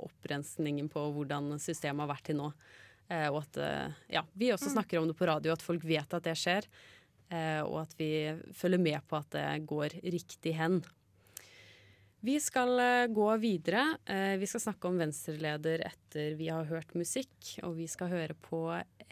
opprensningen 0.00 0.20
opprenskningen 0.30 0.88
på 0.88 1.02
hvordan 1.14 1.58
systemet 1.60 2.04
har 2.04 2.12
vært 2.12 2.28
til 2.30 2.38
nå. 2.38 2.52
Eh, 3.10 3.28
og 3.30 3.42
at 3.42 3.58
eh, 3.58 3.98
ja, 4.16 4.24
vi 4.32 4.52
også 4.54 4.70
snakker 4.70 5.00
om 5.00 5.08
det 5.10 5.18
på 5.18 5.26
radio, 5.28 5.52
at 5.52 5.64
folk 5.64 5.84
vet 5.84 6.14
at 6.14 6.24
det 6.24 6.36
skjer. 6.38 6.68
Eh, 7.30 7.60
og 7.64 7.82
at 7.82 7.94
vi 7.98 8.30
følger 8.56 8.82
med 8.82 9.00
på 9.08 9.18
at 9.18 9.30
det 9.34 9.66
går 9.66 9.98
riktig 10.02 10.54
hen. 10.58 10.80
Vi 12.20 12.36
skal 12.42 12.74
eh, 12.78 13.08
gå 13.10 13.28
videre. 13.40 13.96
Eh, 14.04 14.36
vi 14.40 14.48
skal 14.50 14.66
snakke 14.68 14.90
om 14.90 15.00
venstreleder 15.00 15.86
etter 15.88 16.36
vi 16.38 16.50
har 16.52 16.68
hørt 16.70 16.94
musikk. 16.94 17.32
Og 17.64 17.78
vi 17.80 17.88
skal 17.90 18.12
høre 18.12 18.36
på 18.36 18.66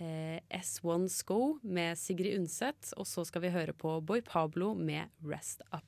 eh, 0.05 0.39
S1 0.61 1.09
Sko 1.13 1.59
med 1.63 1.99
Sigrid 1.99 2.39
Undset. 2.39 2.93
Og 2.97 3.07
så 3.07 3.25
skal 3.27 3.43
vi 3.47 3.51
høre 3.55 3.73
på 3.77 3.99
Boy 4.05 4.21
Pablo 4.23 4.75
med 4.75 5.09
Rest 5.27 5.63
Up. 5.73 5.85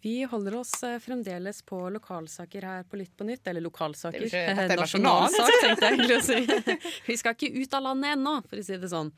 Vi 0.00 0.22
holder 0.30 0.54
oss 0.60 0.82
eh, 0.86 0.98
fremdeles 1.02 1.62
på 1.66 1.78
lokalsaker 1.90 2.62
her 2.62 2.84
på 2.86 2.98
Lytt 3.00 3.16
på 3.18 3.24
nytt. 3.26 3.46
Eller 3.50 3.60
lokalsaker. 3.64 4.20
Det 4.20 4.32
er 4.34 4.52
ikke- 4.54 4.68
er 4.76 4.80
Nasjonalsak, 4.82 5.56
tenkte 5.62 5.88
jeg 5.88 5.98
egentlig 5.98 6.18
å 6.22 6.26
si. 6.26 7.00
Vi 7.08 7.16
skal 7.16 7.34
ikke 7.34 7.50
ut 7.64 7.74
av 7.74 7.82
landet 7.88 8.14
ennå, 8.14 8.36
for 8.46 8.56
å 8.62 8.64
si 8.64 8.76
det 8.78 8.90
sånn. 8.92 9.10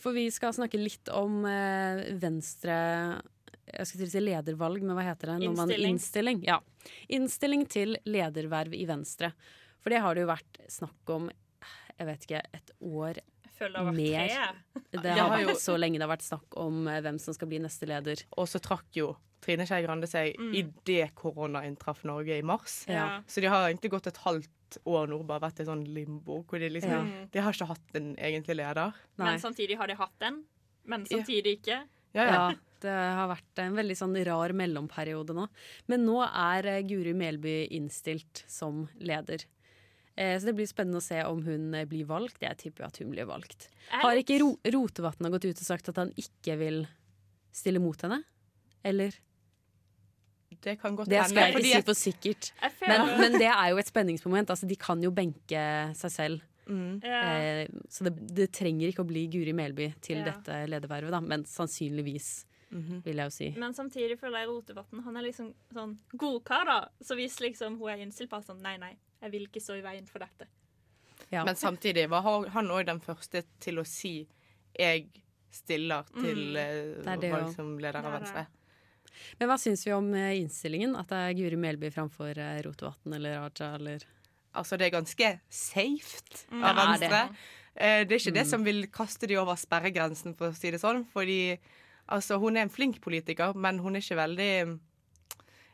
For 0.00 0.14
vi 0.16 0.28
skal 0.32 0.54
snakke 0.56 0.78
litt 0.80 1.10
om 1.12 1.42
eh, 1.48 2.04
venstre 2.22 2.76
jeg 3.70 3.86
skulle 3.86 4.02
til 4.02 4.08
å 4.08 4.14
si 4.16 4.20
ledervalg, 4.24 4.82
men 4.82 4.96
hva 4.98 5.02
heter 5.06 5.30
det? 5.30 5.34
Man- 5.54 5.68
Innstilling. 5.70 5.92
innstilling. 5.94 6.38
Ja. 6.46 6.56
Innstilling 7.08 7.66
til 7.70 7.96
lederverv 8.08 8.72
i 8.74 8.84
Venstre. 8.88 9.32
For 9.80 9.90
det 9.94 10.00
har 10.04 10.14
det 10.14 10.22
jo 10.26 10.30
vært 10.30 10.60
snakk 10.70 11.14
om 11.16 11.30
jeg 12.00 12.06
vet 12.08 12.22
ikke, 12.24 12.40
et 12.56 12.70
år 12.80 13.18
føler 13.60 13.74
det 13.74 13.80
har 13.80 13.88
vært 13.90 13.98
mer. 14.00 14.28
tre. 14.28 15.02
Det 15.04 15.16
har 15.18 15.34
vært 15.44 15.60
så 15.60 15.74
lenge 15.76 15.98
det 16.00 16.06
har 16.06 16.14
vært 16.16 16.24
snakk 16.24 16.56
om 16.62 16.86
eh, 16.88 17.00
hvem 17.04 17.18
som 17.20 17.34
skal 17.36 17.48
bli 17.50 17.58
neste 17.60 17.88
leder. 17.90 18.22
Og 18.40 18.48
så 18.48 18.60
trakk 18.64 18.88
jo 18.96 19.10
Trine 19.44 19.66
Skei 19.68 19.82
Grande 19.84 20.08
seg 20.08 20.36
Mm. 20.40 20.54
idet 20.54 21.14
koronaen 21.16 21.76
traff 21.80 22.02
Norge 22.04 22.38
i 22.38 22.42
mars. 22.44 22.84
Ja. 22.88 23.20
Så 23.28 23.40
de 23.44 23.48
har 23.52 23.68
egentlig 23.68 23.90
gått 23.92 24.06
et 24.08 24.16
halvt 24.24 24.78
år 24.86 25.08
nå 25.08 25.18
bare 25.26 25.40
vært 25.44 25.60
i 25.60 25.64
sånn 25.68 25.84
limbo. 25.92 26.42
Hvor 26.48 26.58
de 26.60 26.68
liksom 26.70 26.90
Ja. 26.90 27.26
De 27.32 27.38
har 27.40 27.52
ikke 27.52 27.66
hatt 27.68 27.94
en 28.00 28.16
egentlig 28.16 28.56
leder. 28.56 28.94
Nei. 29.18 29.30
Men 29.32 29.38
samtidig 29.40 29.76
har 29.76 29.86
de 29.88 29.94
hatt 29.94 30.22
en, 30.22 30.44
Men 30.86 31.04
samtidig 31.04 31.58
ikke. 31.60 31.82
Ja, 32.14 32.24
ja. 32.24 32.32
Ja, 32.32 32.54
det 32.80 32.90
har 32.90 33.28
vært 33.28 33.58
en 33.58 33.74
veldig 33.76 33.96
sånn 33.96 34.16
rar 34.26 34.52
mellomperiode 34.56 35.34
nå. 35.36 35.48
Men 35.86 36.06
nå 36.06 36.22
er 36.24 36.66
eh, 36.66 36.82
Guri 36.82 37.12
Melby 37.14 37.68
innstilt 37.70 38.44
som 38.48 38.88
leder. 38.98 39.44
Eh, 40.20 40.36
Så 40.38 40.50
det 40.50 40.54
blir 40.58 40.68
spennende 40.68 41.00
å 41.00 41.04
se 41.04 41.22
om 41.24 41.40
hun 41.46 41.70
eh, 41.78 41.86
blir 41.88 42.04
valgt. 42.08 42.42
Jeg 42.44 42.58
tipper 42.60 42.84
at 42.90 42.98
hun 43.00 43.10
blir 43.14 43.24
valgt. 43.30 43.68
Har 44.02 44.18
ikke 44.20 44.36
Ro 44.42 44.50
Rotevatn 44.74 45.30
gått 45.32 45.46
ut 45.48 45.56
og 45.62 45.64
sagt 45.66 45.88
at 45.88 45.96
han 46.02 46.12
ikke 46.20 46.58
vil 46.60 46.82
stille 47.56 47.80
mot 47.80 47.96
henne? 48.04 48.20
Eller? 48.84 49.16
Det 50.60 50.74
kan 50.82 50.96
godt 50.98 51.08
Det 51.08 51.22
skal 51.30 51.46
jeg 51.46 51.54
ikke 51.54 51.64
si 51.64 51.82
for 51.86 51.96
sikkert. 51.98 52.50
Men, 52.84 53.06
men 53.20 53.36
det 53.40 53.48
er 53.48 53.70
jo 53.72 53.78
et 53.80 53.88
spenningsmoment. 53.88 54.50
Altså, 54.52 54.68
de 54.68 54.76
kan 54.76 55.00
jo 55.02 55.10
benke 55.14 55.62
seg 55.96 56.12
selv. 56.12 56.42
Mm. 56.70 57.00
Eh, 57.02 57.62
så 57.90 58.04
det, 58.06 58.12
det 58.36 58.50
trenger 58.54 58.90
ikke 58.92 59.02
å 59.02 59.08
bli 59.08 59.24
Guri 59.32 59.54
Melby 59.56 59.88
til 60.04 60.20
Ja. 60.20 60.28
dette 60.34 60.58
ledervervet, 60.70 61.10
da. 61.16 61.20
Men 61.24 61.44
sannsynligvis, 61.48 62.44
Mhm. 62.70 63.00
vil 63.02 63.16
jeg 63.16 63.26
jo 63.26 63.30
si. 63.34 63.46
Men 63.58 63.72
samtidig 63.74 64.14
føler 64.20 64.44
jeg 64.44 64.48
Rotevatn 64.48 65.00
Han 65.02 65.16
er 65.16 65.22
liksom 65.26 65.48
sånn 65.74 65.96
godkar, 66.14 66.66
da. 66.68 66.76
Så 67.02 67.16
hvis 67.18 67.40
liksom 67.40 67.78
hun 67.80 67.88
er 67.90 67.96
innstilt 68.04 68.30
på 68.30 68.38
sånn 68.46 68.60
Nei, 68.62 68.76
nei, 68.76 68.92
jeg 69.22 69.30
vil 69.32 69.46
ikke 69.48 69.60
stå 69.62 69.78
i 69.78 69.82
veien 69.84 70.06
for 70.08 70.18
dette. 70.24 70.46
Ja. 71.30 71.44
Men 71.44 71.54
samtidig 71.56 72.08
var 72.10 72.22
han- 72.48 72.70
òg 72.70 72.86
den 72.86 73.00
første 73.00 73.44
til 73.60 73.76
å 73.78 73.86
si 73.86 74.26
'jeg 74.78 75.08
stiller 75.50 76.04
til 76.14 76.56
mm. 76.56 77.04
Det 77.20 77.20
det 77.20 77.54
som 77.54 77.78
leder 77.78 77.98
av. 78.04 78.20
Venstre'. 78.22 78.46
Men 79.38 79.48
hva 79.48 79.56
syns 79.58 79.84
vi 79.84 79.92
om 79.92 80.14
eh, 80.14 80.40
innstillingen? 80.40 80.96
At 80.98 81.08
det 81.08 81.16
er 81.16 81.34
Guri 81.34 81.56
Melby 81.56 81.90
framfor 81.90 82.36
eh, 82.38 82.62
Rotevatn 82.62 83.14
eller 83.14 83.38
Raja 83.40 83.74
eller 83.74 84.00
Altså, 84.54 84.76
det 84.76 84.86
er 84.92 84.98
ganske 85.00 85.40
safe 85.48 86.46
Mm. 86.50 86.64
av 86.64 86.74
Det 86.74 86.82
er 86.82 86.98
det. 86.98 87.10
Venstre. 87.10 87.36
Eh, 87.76 88.04
Det 88.04 88.12
er 88.12 88.18
ikke 88.18 88.34
det 88.34 88.46
som 88.46 88.64
vil 88.64 88.86
kaste 88.88 89.26
de 89.28 89.36
over 89.36 89.54
sperregrensen, 89.56 90.34
for 90.36 90.50
å 90.50 90.54
si 90.56 90.70
det 90.72 90.80
sånn. 90.80 91.04
Fordi 91.06 91.56
altså, 92.08 92.38
hun 92.40 92.56
er 92.56 92.62
en 92.62 92.68
flink 92.68 93.00
politiker, 93.00 93.54
men 93.54 93.78
hun 93.78 93.94
er 93.94 94.00
ikke 94.00 94.16
veldig 94.16 94.80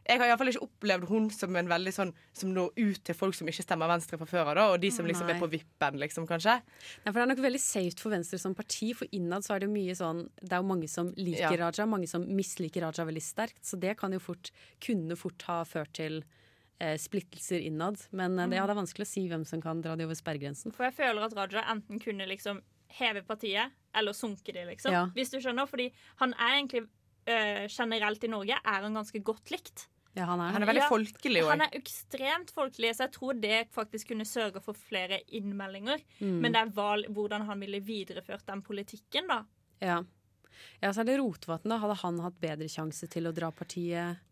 Jeg 0.06 0.20
har 0.20 0.30
iallfall 0.30 0.50
ikke 0.52 0.66
opplevd 0.66 1.08
hun 1.10 1.28
som 1.34 1.56
en 1.58 1.70
veldig 1.70 1.92
sånn 1.94 2.12
som 2.36 2.52
når 2.54 2.70
ut 2.78 3.00
til 3.06 3.16
folk 3.18 3.34
som 3.34 3.48
ikke 3.50 3.64
stemmer 3.64 3.90
Venstre 3.90 4.18
fra 4.20 4.28
før 4.30 4.50
av, 4.52 4.74
og 4.76 4.80
de 4.82 4.90
som 4.94 5.08
liksom 5.08 5.26
Nei. 5.26 5.34
er 5.34 5.42
på 5.42 5.48
vippen, 5.50 5.98
liksom, 6.02 6.28
kanskje. 6.30 6.58
Nei, 6.62 7.10
for 7.10 7.18
Det 7.18 7.24
er 7.24 7.32
nok 7.32 7.42
veldig 7.46 7.62
safe 7.62 7.98
for 8.02 8.14
Venstre 8.14 8.38
som 8.42 8.54
parti, 8.54 8.92
for 8.94 9.10
innad 9.16 9.46
så 9.46 9.56
er 9.56 9.62
det 9.64 9.68
jo 9.68 9.74
mye 9.74 9.96
sånn 9.98 10.24
Det 10.38 10.52
er 10.52 10.62
jo 10.62 10.70
mange 10.70 10.88
som 10.90 11.10
liker 11.18 11.56
Ja. 11.58 11.66
Raja, 11.66 11.86
mange 11.90 12.08
som 12.10 12.26
misliker 12.26 12.86
Raja 12.86 13.06
veldig 13.06 13.22
sterkt. 13.22 13.62
Så 13.66 13.78
det 13.80 13.96
kan 13.98 14.12
jo 14.14 14.22
fort, 14.22 14.50
kunne 14.80 15.16
fort 15.18 15.42
ha 15.48 15.62
ført 15.64 15.92
til 15.98 16.22
eh, 16.78 16.96
splittelser 17.00 17.64
innad. 17.66 17.98
Men 18.12 18.38
eh, 18.38 18.48
det, 18.48 18.60
ja, 18.60 18.66
det 18.66 18.76
er 18.76 18.82
vanskelig 18.82 19.06
å 19.06 19.10
si 19.10 19.26
hvem 19.30 19.44
som 19.48 19.62
kan 19.64 19.82
dra 19.82 19.96
de 19.96 20.06
over 20.06 20.18
sperregrensen. 20.18 20.74
For 20.76 20.88
jeg 20.88 20.96
føler 21.00 21.26
at 21.26 21.36
Raja 21.36 21.66
enten 21.72 22.02
kunne 22.02 22.28
liksom 22.30 22.62
heve 22.96 23.22
partiet, 23.26 23.74
eller 23.96 24.14
sunke 24.16 24.54
det, 24.54 24.66
liksom. 24.70 24.94
Ja. 24.94 25.06
Hvis 25.16 25.32
du 25.32 25.40
skjønner. 25.40 25.68
Fordi 25.68 25.90
han 26.22 26.34
er 26.36 26.56
egentlig 26.60 26.86
øh, 26.86 27.66
generelt 27.68 28.24
i 28.24 28.32
Norge 28.32 28.58
er 28.62 28.86
han 28.86 28.96
ganske 28.96 29.22
godt 29.26 29.52
likt. 29.54 29.88
Ja, 30.16 30.24
han 30.30 30.40
er 30.40 30.52
Han 30.54 30.64
er 30.64 30.70
veldig 30.70 30.82
Ja, 30.82 30.88
folkelig 30.88 31.44
Han 31.44 31.64
er 31.66 31.74
ekstremt 31.76 32.52
folkelig, 32.56 32.94
så 32.96 33.04
jeg 33.06 33.14
tror 33.18 33.40
det 33.40 33.62
faktisk 33.74 34.12
kunne 34.14 34.24
sørga 34.28 34.62
for 34.64 34.78
flere 34.88 35.20
innmeldinger. 35.28 36.00
Mm. 36.20 36.38
Men 36.40 36.52
det 36.56 36.62
er 36.62 36.76
valg, 36.76 37.10
hvordan 37.12 37.44
han 37.46 37.60
ville 37.60 37.82
videreført 37.84 38.46
den 38.48 38.62
politikken, 38.64 39.28
da. 39.28 39.42
Ja. 39.80 39.98
ja, 40.80 40.92
så 40.92 41.02
er 41.02 41.10
det 41.10 41.18
Rotevatn, 41.20 41.68
da. 41.68 41.80
Hadde 41.82 41.98
han 42.00 42.22
hatt 42.24 42.40
bedre 42.40 42.70
sjanse 42.72 43.10
til 43.12 43.28
å 43.28 43.34
dra 43.36 43.52
partiet 43.52 44.22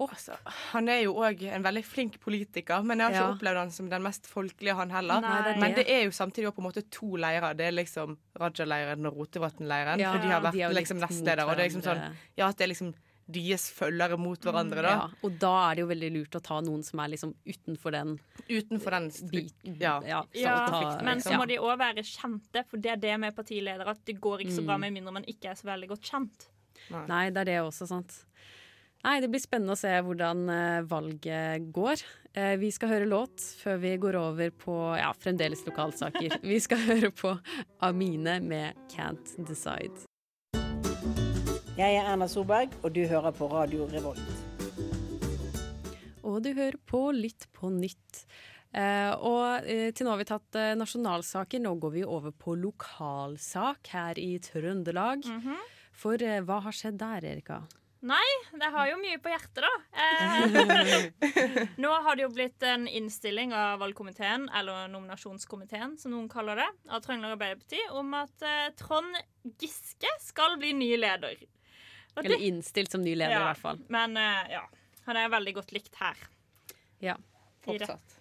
Altså, 0.00 0.32
han 0.72 0.88
er 0.88 1.02
jo 1.02 1.12
òg 1.20 1.42
en 1.52 1.64
veldig 1.64 1.82
flink 1.84 2.14
politiker, 2.22 2.80
men 2.88 3.02
jeg 3.02 3.04
har 3.04 3.12
ikke 3.12 3.24
Ja. 3.26 3.34
opplevd 3.34 3.58
han 3.60 3.70
som 3.70 3.90
den 3.90 4.02
mest 4.02 4.26
folkelige, 4.26 4.74
han 4.74 4.90
heller. 4.90 5.20
Nei, 5.20 5.42
det 5.42 5.44
det. 5.44 5.60
Men 5.60 5.74
det. 5.74 5.84
er 5.90 6.04
jo 6.04 6.10
samtidig 6.10 6.54
på 6.54 6.62
en 6.62 6.68
måte 6.72 6.82
to 6.90 7.16
leirer. 7.16 7.54
Det 7.54 7.66
er 7.66 7.72
liksom 7.72 8.16
Raja-leiren 8.40 9.06
og 9.06 9.18
Rotevatn-leiren. 9.18 10.00
Ja, 10.00 10.12
for 10.12 10.22
de 10.24 10.32
har 10.32 10.40
vært 10.40 10.52
de 10.56 10.74
liksom 10.80 11.00
nestleder. 11.00 11.44
Og 11.44 11.56
det 11.56 11.66
er 11.66 11.68
liksom 11.68 11.84
sånn. 11.84 12.16
Ja, 12.36 12.48
at 12.48 12.56
det 12.56 12.64
er 12.64 12.72
liksom 12.72 12.94
deres 13.32 13.68
følgere 13.72 14.16
mot 14.18 14.40
hverandre, 14.40 14.82
da. 14.82 14.92
Ja, 14.96 15.08
og 15.26 15.38
da 15.42 15.52
er 15.70 15.74
det 15.78 15.84
jo 15.84 15.88
veldig 15.90 16.10
lurt 16.16 16.38
å 16.38 16.42
ta 16.42 16.60
noen 16.60 16.82
som 16.86 17.00
er 17.04 17.08
liksom 17.14 17.34
utenfor 17.46 17.92
den 17.96 18.16
Utenfor 18.50 18.90
den 18.96 19.10
biten. 19.30 19.76
Ja. 19.80 20.00
Ja, 20.06 20.22
Ja, 20.34 20.54
ta- 20.68 21.02
men 21.06 21.18
så 21.20 21.36
må 21.38 21.46
de 21.46 21.58
òg 21.58 21.76
være 21.78 22.02
kjente, 22.06 22.64
for 22.66 22.76
det 22.78 22.90
er 22.92 22.96
det 22.96 23.18
med 23.20 23.36
partiledere 23.36 23.88
at 23.94 24.04
det 24.04 24.20
går 24.20 24.40
ikke 24.44 24.56
så 24.58 24.64
bra 24.66 24.76
Mm. 24.76 24.80
med 24.80 24.92
mindre 24.98 25.12
man 25.12 25.24
ikke 25.24 25.50
er 25.50 25.54
så 25.54 25.64
veldig 25.70 25.88
godt 25.88 26.02
kjent. 26.10 26.48
Nei, 26.90 27.30
det 27.30 27.36
er 27.42 27.44
det 27.44 27.58
også, 27.62 27.86
sant. 27.86 28.24
Nei, 29.02 29.18
det 29.20 29.30
blir 29.30 29.40
spennende 29.40 29.72
å 29.72 29.78
se 29.80 29.88
hvordan 29.88 30.48
eh, 30.52 30.82
valget 30.84 31.70
går. 31.72 32.02
Eh, 32.34 32.56
vi 32.60 32.68
skal 32.70 32.88
høre 32.90 33.06
låt 33.08 33.40
før 33.62 33.78
vi 33.80 33.96
går 33.96 34.14
over 34.14 34.50
på 34.50 34.74
ja, 34.98 35.12
fremdeles 35.16 35.64
lokalsaker. 35.64 36.36
Vi 36.42 36.58
skal 36.60 36.78
høre 36.78 37.10
på 37.10 37.32
Amine 37.80 38.40
med 38.42 38.74
'Can't 38.90 39.36
Decide'. 39.38 40.04
Jeg 41.80 41.96
er 41.96 42.08
Erna 42.10 42.26
Solberg, 42.28 42.74
og 42.84 42.92
du 42.92 43.06
hører 43.08 43.32
på 43.32 43.46
Radio 43.48 43.86
Revolt. 43.88 44.20
Og 46.28 46.34
du 46.44 46.50
hører 46.52 46.76
på 46.84 46.98
Lytt 47.16 47.46
på 47.56 47.70
nytt. 47.72 48.18
Eh, 48.76 49.08
og 49.16 49.64
eh, 49.64 49.86
til 49.96 50.04
nå 50.04 50.12
har 50.12 50.20
vi 50.20 50.26
tatt 50.28 50.58
eh, 50.60 50.74
nasjonalsaker, 50.76 51.62
nå 51.64 51.72
går 51.80 51.94
vi 51.94 52.02
over 52.04 52.34
på 52.36 52.52
lokalsak 52.60 53.88
her 53.94 54.20
i 54.20 54.34
Trøndelag. 54.44 55.24
For 55.96 56.20
eh, 56.20 56.42
hva 56.44 56.58
har 56.66 56.76
skjedd 56.76 56.98
der, 57.00 57.24
Erika? 57.30 57.62
Nei, 58.10 58.28
det 58.60 58.68
har 58.74 58.90
jo 58.90 58.98
mye 59.00 59.16
på 59.20 59.32
hjertet, 59.32 59.64
da. 59.64 59.72
Eh, 60.00 61.64
nå 61.82 61.94
har 62.04 62.18
det 62.18 62.26
jo 62.26 62.34
blitt 62.34 62.66
en 62.68 62.84
innstilling 62.88 63.54
av 63.56 63.80
valgkomiteen, 63.80 64.50
eller 64.56 64.84
nominasjonskomiteen, 64.92 65.96
som 66.00 66.12
noen 66.12 66.28
kaller 66.28 66.60
det, 66.60 66.68
av 66.92 67.00
Trøndelag 67.04 67.38
Arbeiderparti, 67.38 67.80
om 67.96 68.12
at 68.20 68.44
eh, 68.44 68.68
Trond 68.76 69.16
Giske 69.56 70.12
skal 70.20 70.60
bli 70.60 70.74
ny 70.76 70.90
leder. 71.00 71.40
Eller 72.16 72.42
innstilt 72.42 72.90
som 72.92 73.02
ny 73.04 73.14
leder, 73.14 73.36
Ja, 73.36 73.40
i 73.42 73.48
hvert 73.52 73.62
fall. 73.62 73.78
Men 73.88 74.16
uh, 74.18 74.44
ja, 74.50 74.64
han 75.06 75.16
er 75.16 75.28
veldig 75.32 75.54
godt 75.60 75.72
likt 75.72 75.94
her. 76.00 76.16
Ja. 77.00 77.14
Fire. 77.64 77.78
Fortsatt. 77.86 78.16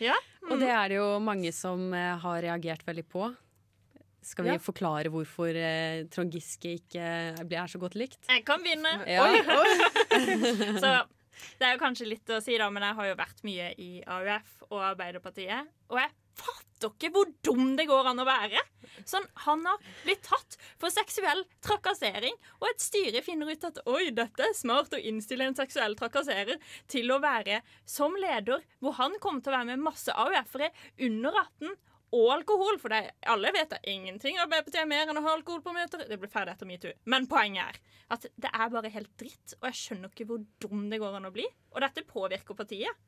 Ja. 0.00 0.14
Og 0.48 0.58
det 0.60 0.68
er 0.72 0.88
det 0.88 0.96
jo 1.00 1.08
mange 1.20 1.50
som 1.52 1.90
uh, 1.92 2.14
har 2.22 2.42
reagert 2.46 2.84
veldig 2.86 3.04
på. 3.12 3.26
Skal 4.24 4.46
vi 4.46 4.54
Ja. 4.54 4.58
forklare 4.62 5.10
hvorfor 5.12 5.52
uh, 5.52 6.06
Trond 6.08 6.32
Giske 6.32 6.78
ikke 6.78 7.04
blir- 7.44 7.60
er 7.60 7.68
så 7.68 7.78
godt 7.82 7.94
likt? 8.00 8.20
Jeg 8.28 8.44
kan 8.48 8.62
begynne. 8.64 8.94
Ja. 9.04 9.26
Så 10.84 10.92
det 11.58 11.66
er 11.66 11.74
jo 11.74 11.82
kanskje 11.82 12.06
litt 12.08 12.30
å 12.32 12.40
si, 12.40 12.56
da, 12.56 12.70
men 12.72 12.82
jeg 12.86 12.94
har 12.94 13.06
jo 13.10 13.14
vært 13.18 13.42
mye 13.44 13.66
i 13.82 13.90
AUF 14.06 14.62
og 14.70 14.78
Arbeiderpartiet. 14.94 15.68
Og 15.90 15.98
jeg 16.00 16.10
fatter 16.40 16.73
ikke 16.92 17.10
hvor 17.14 17.30
dum 17.46 17.74
det 17.78 17.86
går 17.88 18.10
an 18.10 18.22
å 18.22 18.26
være. 18.28 18.60
Sånn, 19.08 19.26
Han 19.46 19.64
har 19.66 19.80
blitt 20.04 20.22
tatt 20.26 20.58
for 20.80 20.92
seksuell 20.92 21.42
trakassering, 21.64 22.36
og 22.60 22.68
et 22.70 22.84
styre 22.84 23.22
finner 23.24 23.50
ut 23.50 23.66
at 23.66 23.80
oi, 23.90 24.10
dette 24.14 24.44
er 24.46 24.54
smart 24.56 24.94
å 24.94 25.00
innstille 25.00 25.48
en 25.48 25.56
seksuell 25.58 25.96
trakasserer 25.98 26.60
til 26.90 27.10
å 27.10 27.20
være 27.22 27.62
som 27.88 28.14
leder, 28.20 28.62
hvor 28.80 28.96
han 29.00 29.18
kommer 29.20 29.42
til 29.42 29.52
å 29.52 29.58
være 29.58 29.72
med 29.72 29.84
masse 29.86 30.14
AUF-ere 30.14 30.70
under 31.08 31.42
18 31.42 31.74
og 32.14 32.28
alkohol. 32.36 32.78
For 32.82 32.94
det, 32.94 33.14
alle 33.30 33.52
vet 33.54 33.72
da 33.74 33.80
ingenting. 33.90 34.38
Arbeiderpartiet 34.42 34.84
er 34.84 34.90
mer 34.90 35.10
enn 35.10 35.20
å 35.20 35.24
ha 35.26 35.34
alkohol 35.34 35.64
på 35.64 35.74
møter. 35.74 36.04
Det 36.08 36.18
blir 36.20 36.32
ferdig 36.32 36.54
etter 36.54 36.70
metoo. 36.70 36.94
Men 37.10 37.28
poenget 37.30 37.74
er 37.74 37.80
at 38.14 38.28
det 38.36 38.52
er 38.52 38.70
bare 38.72 38.92
helt 38.92 39.10
dritt, 39.20 39.56
og 39.60 39.68
jeg 39.70 39.80
skjønner 39.80 40.12
ikke 40.12 40.28
hvor 40.28 40.44
dum 40.62 40.86
det 40.92 41.00
går 41.02 41.18
an 41.18 41.28
å 41.30 41.34
bli. 41.34 41.46
Og 41.74 41.82
dette 41.82 42.06
påvirker 42.06 42.58
partiet. 42.58 43.02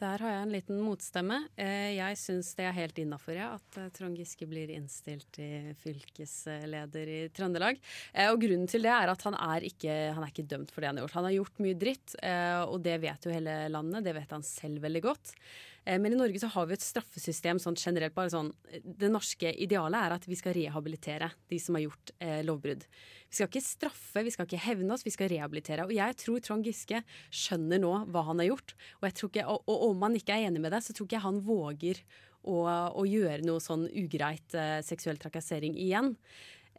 Der 0.00 0.22
har 0.24 0.30
jeg 0.32 0.44
en 0.46 0.52
liten 0.54 0.78
motstemme. 0.80 1.36
Eh, 1.60 1.92
Jeg 1.98 2.16
syns 2.16 2.54
det 2.56 2.64
er 2.64 2.72
helt 2.72 2.96
innafor 3.02 3.36
ja, 3.36 3.50
at 3.58 3.76
eh, 3.76 3.90
Trond 3.92 4.16
Giske 4.16 4.46
blir 4.48 4.70
innstilt 4.72 5.26
til 5.36 5.74
fylkesleder 5.82 7.10
i 7.12 7.18
Trøndelag. 7.36 7.76
Eh, 8.14 8.30
Og 8.32 8.40
grunnen 8.40 8.70
til 8.70 8.86
det 8.86 8.94
er 8.94 9.12
at 9.12 9.26
han 9.28 9.36
er 9.36 9.66
ikke, 9.68 9.96
han 10.16 10.24
er 10.24 10.32
ikke 10.32 10.48
dømt 10.48 10.72
for 10.72 10.80
det 10.80 10.88
han 10.88 11.00
har 11.00 11.04
gjort. 11.04 11.18
Han 11.18 11.28
har 11.28 11.36
gjort 11.36 11.60
mye 11.66 11.76
dritt, 11.84 12.16
og 12.70 12.78
det 12.86 12.96
vet 13.04 13.28
jo 13.28 13.34
hele 13.34 13.58
landet. 13.68 14.06
Det 14.08 14.16
vet 14.16 14.32
han 14.38 14.46
selv 14.46 14.80
veldig 14.86 15.04
godt. 15.04 15.34
Eh, 15.90 15.98
Men 15.98 16.12
i 16.12 16.18
Norge 16.18 16.38
så 16.38 16.50
har 16.54 16.68
vi 16.68 16.76
et 16.76 16.84
straffesystem 16.84 17.58
sånn 17.58 17.78
generelt. 17.78 18.14
bare 18.14 18.30
sånn, 18.30 18.52
Det 18.84 19.10
norske 19.10 19.50
idealet 19.50 19.98
er 20.06 20.12
at 20.12 20.26
vi 20.26 20.36
skal 20.36 20.54
rehabilitere 20.54 21.32
de 21.48 21.58
som 21.58 21.74
har 21.74 21.82
gjort 21.82 22.12
eh, 22.20 22.42
lovbrudd. 22.44 22.84
Vi 23.30 23.34
skal 23.34 23.48
ikke 23.48 23.62
straffe, 23.62 24.22
vi 24.22 24.30
skal 24.30 24.46
ikke 24.46 24.64
hevne 24.66 24.92
oss, 24.92 25.04
vi 25.04 25.10
skal 25.10 25.28
rehabilitere. 25.28 25.84
Og 25.84 25.92
jeg 25.92 26.16
tror 26.16 26.40
Trond 26.40 26.64
Giske 26.64 27.02
skjønner 27.30 27.80
nå 27.82 28.06
hva 28.10 28.24
han 28.26 28.38
har 28.38 28.50
gjort. 28.52 28.74
Og, 29.00 29.08
jeg 29.08 29.14
tror 29.14 29.30
ikke, 29.30 29.46
og, 29.46 29.62
og 29.66 29.90
om 29.90 30.02
han 30.02 30.18
ikke 30.18 30.36
er 30.36 30.50
enig 30.50 30.60
med 30.60 30.72
det, 30.72 30.82
så 30.84 30.94
tror 30.94 31.06
ikke 31.06 31.18
jeg 31.18 31.26
han 31.26 31.42
våger 31.42 32.02
å, 32.42 32.56
å 32.94 33.04
gjøre 33.04 33.44
noe 33.44 33.60
sånn 33.60 33.88
ugreit 33.90 34.54
eh, 34.54 34.80
seksuell 34.86 35.18
trakassering 35.20 35.76
igjen. 35.76 36.14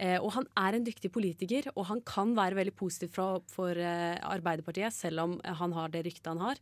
Eh, 0.02 0.18
og 0.18 0.32
han 0.34 0.48
er 0.58 0.78
en 0.78 0.86
dyktig 0.88 1.12
politiker, 1.14 1.68
og 1.76 1.86
han 1.92 2.02
kan 2.08 2.32
være 2.38 2.58
veldig 2.58 2.74
positiv 2.80 3.14
for 3.14 3.78
eh, 3.78 4.18
Arbeiderpartiet, 4.24 4.96
selv 4.96 5.28
om 5.28 5.38
han 5.44 5.76
har 5.78 5.94
det 5.94 6.06
ryktet 6.08 6.32
han 6.32 6.42
har. 6.42 6.62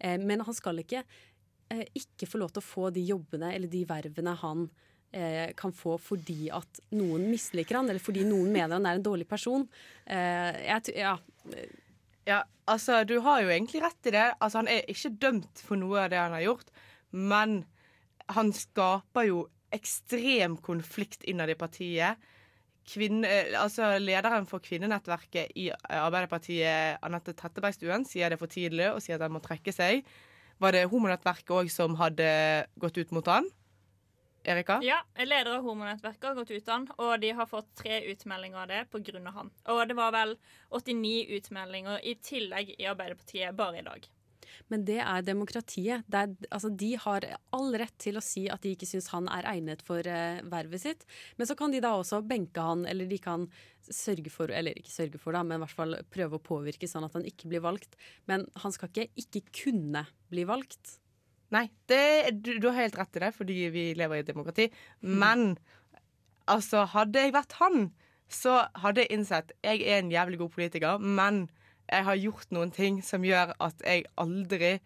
Eh, 0.00 0.18
men 0.18 0.40
han 0.40 0.56
skal 0.56 0.80
ikke, 0.82 1.04
eh, 1.04 1.29
ikke 1.70 2.28
få 2.28 2.40
lov 2.42 2.54
til 2.54 2.62
å 2.62 2.66
få 2.66 2.90
de 2.94 3.02
jobbene 3.06 3.52
eller 3.54 3.70
de 3.70 3.84
vervene 3.88 4.34
han 4.42 4.64
eh, 5.12 5.52
kan 5.58 5.72
få 5.74 5.96
fordi 6.02 6.48
at 6.54 6.80
noen 6.96 7.28
misliker 7.30 7.80
han, 7.80 7.90
eller 7.90 8.02
fordi 8.02 8.24
noen 8.26 8.50
mener 8.52 8.78
han 8.78 8.88
er 8.88 8.98
en 8.98 9.06
dårlig 9.06 9.28
person. 9.30 9.66
Eh, 10.06 10.64
jeg, 10.66 10.96
ja, 10.98 11.16
Ja, 12.28 12.42
altså, 12.68 13.02
du 13.04 13.18
har 13.24 13.40
jo 13.42 13.50
egentlig 13.50 13.80
rett 13.82 14.06
i 14.06 14.14
det. 14.14 14.26
Altså, 14.38 14.60
han 14.60 14.68
er 14.70 14.90
ikke 14.90 15.14
dømt 15.22 15.62
for 15.64 15.80
noe 15.80 16.04
av 16.04 16.10
det 16.12 16.20
han 16.20 16.34
har 16.36 16.44
gjort, 16.44 16.68
men 17.10 17.62
han 18.30 18.52
skaper 18.54 19.26
jo 19.26 19.46
ekstrem 19.74 20.58
konflikt 20.62 21.24
innad 21.30 21.50
i 21.50 21.58
partiet. 21.58 22.20
Kvinne, 22.90 23.26
eh, 23.26 23.54
altså, 23.58 23.94
lederen 24.02 24.46
for 24.50 24.62
kvinnenettverket 24.62 25.54
i 25.58 25.70
Arbeiderpartiet, 25.70 27.00
Anette 27.06 27.34
Trettebergstuen, 27.38 28.06
sier 28.08 28.30
det 28.30 28.38
er 28.38 28.42
for 28.42 28.50
tidlig 28.50 28.90
og 28.92 29.02
sier 29.02 29.18
at 29.18 29.26
han 29.26 29.34
må 29.34 29.42
trekke 29.44 29.74
seg. 29.74 30.04
Var 30.60 30.76
det 30.76 30.84
homonettverket 30.92 31.54
òg 31.56 31.70
som 31.72 31.96
hadde 31.96 32.28
gått 32.80 32.98
ut 33.00 33.14
mot 33.16 33.26
han? 33.32 33.48
Erika? 34.44 34.80
Ja, 34.82 35.02
Leder 35.16 35.58
av 35.58 35.64
Homonettverket 35.64 36.24
har 36.24 36.34
gått 36.34 36.50
ut 36.50 36.68
han, 36.68 36.86
og 36.96 37.20
de 37.20 37.30
har 37.36 37.46
fått 37.48 37.68
tre 37.76 38.00
utmeldinger 38.12 38.62
av 38.62 38.68
det 38.68 38.84
pga. 38.92 39.30
han. 39.30 39.50
Og 39.68 39.88
det 39.88 39.96
var 39.96 40.12
vel 40.12 40.36
89 40.70 41.26
utmeldinger 41.36 42.00
i 42.04 42.14
tillegg 42.14 42.74
i 42.78 42.86
Arbeiderpartiet 42.88 43.54
bare 43.56 43.78
i 43.78 43.82
dag. 43.82 44.08
Men 44.72 44.84
det 44.88 44.98
er 45.02 45.26
demokratiet. 45.26 46.06
Det 46.10 46.22
er, 46.22 46.34
altså, 46.50 46.70
de 46.82 46.92
har 47.00 47.26
all 47.56 47.74
rett 47.80 47.96
til 48.02 48.18
å 48.18 48.24
si 48.24 48.46
at 48.52 48.62
de 48.64 48.74
ikke 48.76 48.88
syns 48.88 49.10
han 49.14 49.28
er 49.32 49.48
egnet 49.50 49.84
for 49.86 50.04
uh, 50.06 50.40
vervet 50.52 50.84
sitt. 50.84 51.04
Men 51.38 51.50
så 51.50 51.56
kan 51.58 51.74
de 51.74 51.82
da 51.84 51.92
også 51.98 52.22
benke 52.26 52.64
han, 52.64 52.86
eller 52.90 53.10
de 53.10 53.20
kan 53.22 53.48
sørge 53.90 54.30
for, 54.32 54.52
eller 54.54 54.76
ikke 54.78 54.92
sørge 54.92 55.20
for, 55.20 55.34
da, 55.34 55.42
men 55.46 55.58
i 55.58 55.64
hvert 55.64 55.76
fall 55.76 55.98
prøve 56.12 56.38
å 56.38 56.46
påvirke 56.50 56.88
sånn 56.90 57.06
at 57.06 57.16
han 57.18 57.26
ikke 57.28 57.50
blir 57.50 57.64
valgt. 57.64 57.98
Men 58.30 58.46
han 58.62 58.74
skal 58.74 58.90
ikke 58.92 59.08
ikke 59.20 59.44
kunne 59.64 60.06
bli 60.30 60.46
valgt. 60.48 60.98
Nei, 61.54 61.66
det, 61.90 62.30
du, 62.44 62.54
du 62.62 62.68
har 62.70 62.84
helt 62.84 62.98
rett 62.98 63.16
i 63.18 63.24
det, 63.24 63.32
fordi 63.34 63.56
vi 63.74 63.84
lever 63.98 64.20
i 64.20 64.22
et 64.22 64.30
demokrati. 64.30 64.68
Men 65.02 65.56
altså, 66.50 66.84
hadde 66.92 67.24
jeg 67.24 67.34
vært 67.34 67.56
han, 67.58 67.90
så 68.30 68.60
hadde 68.78 69.04
jeg 69.04 69.16
innsett 69.16 69.50
jeg 69.66 69.82
er 69.82 69.98
en 69.98 70.12
jævlig 70.12 70.38
god 70.44 70.54
politiker, 70.54 71.02
men 71.02 71.48
jeg 71.90 72.06
har 72.06 72.18
gjort 72.22 72.52
noen 72.54 72.72
ting 72.74 73.00
som 73.04 73.24
gjør 73.26 73.54
at 73.58 73.84
jeg 73.86 74.06
aldri 74.20 74.78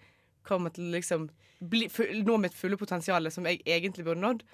kommer 0.45 0.73
til 0.75 0.89
å 0.89 0.95
liksom 0.97 1.29
bli, 1.61 1.89
nå 2.25 2.37
mitt 2.41 2.57
fulle 2.57 2.79
potensial 2.81 3.31
som 3.33 3.47
jeg 3.49 3.63
egentlig 3.65 4.07
burde 4.07 4.25
nådd. 4.25 4.45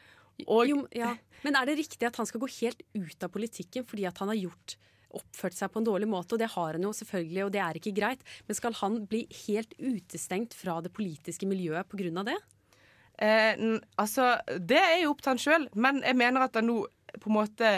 Og 0.47 0.69
Jo, 0.69 0.85
ja. 0.97 1.15
Men 1.45 1.57
er 1.57 1.69
det 1.69 1.81
riktig 1.81 2.07
at 2.09 2.17
han 2.21 2.29
skal 2.29 2.43
gå 2.43 2.49
helt 2.61 2.83
ut 2.95 3.25
av 3.25 3.33
politikken 3.33 3.85
fordi 3.89 4.07
at 4.09 4.19
han 4.23 4.31
har 4.33 4.39
gjort 4.39 4.77
oppført 5.17 5.57
seg 5.57 5.73
på 5.73 5.81
en 5.81 5.89
dårlig 5.89 6.07
måte, 6.07 6.37
og 6.37 6.43
det 6.43 6.53
har 6.53 6.77
han 6.77 6.85
jo 6.87 6.93
selvfølgelig, 6.95 7.43
og 7.45 7.53
det 7.55 7.63
er 7.65 7.79
ikke 7.81 7.95
greit. 7.97 8.21
Men 8.47 8.59
skal 8.59 8.77
han 8.79 9.01
bli 9.11 9.25
helt 9.43 9.75
utestengt 9.81 10.55
fra 10.55 10.79
det 10.85 10.93
politiske 10.95 11.49
miljøet 11.51 11.89
pga. 11.91 12.23
det? 12.29 12.37
Eh, 13.19 13.65
altså, 13.99 14.37
det 14.57 14.79
er 14.79 15.01
jo 15.03 15.11
opp 15.15 15.25
til 15.25 15.35
han 15.35 15.43
sjøl, 15.43 15.67
men 15.75 15.99
jeg 16.07 16.17
mener 16.17 16.47
at 16.47 16.55
han 16.61 16.71
nå 16.71 16.85
på 17.19 17.27
en 17.33 17.37
måte 17.41 17.73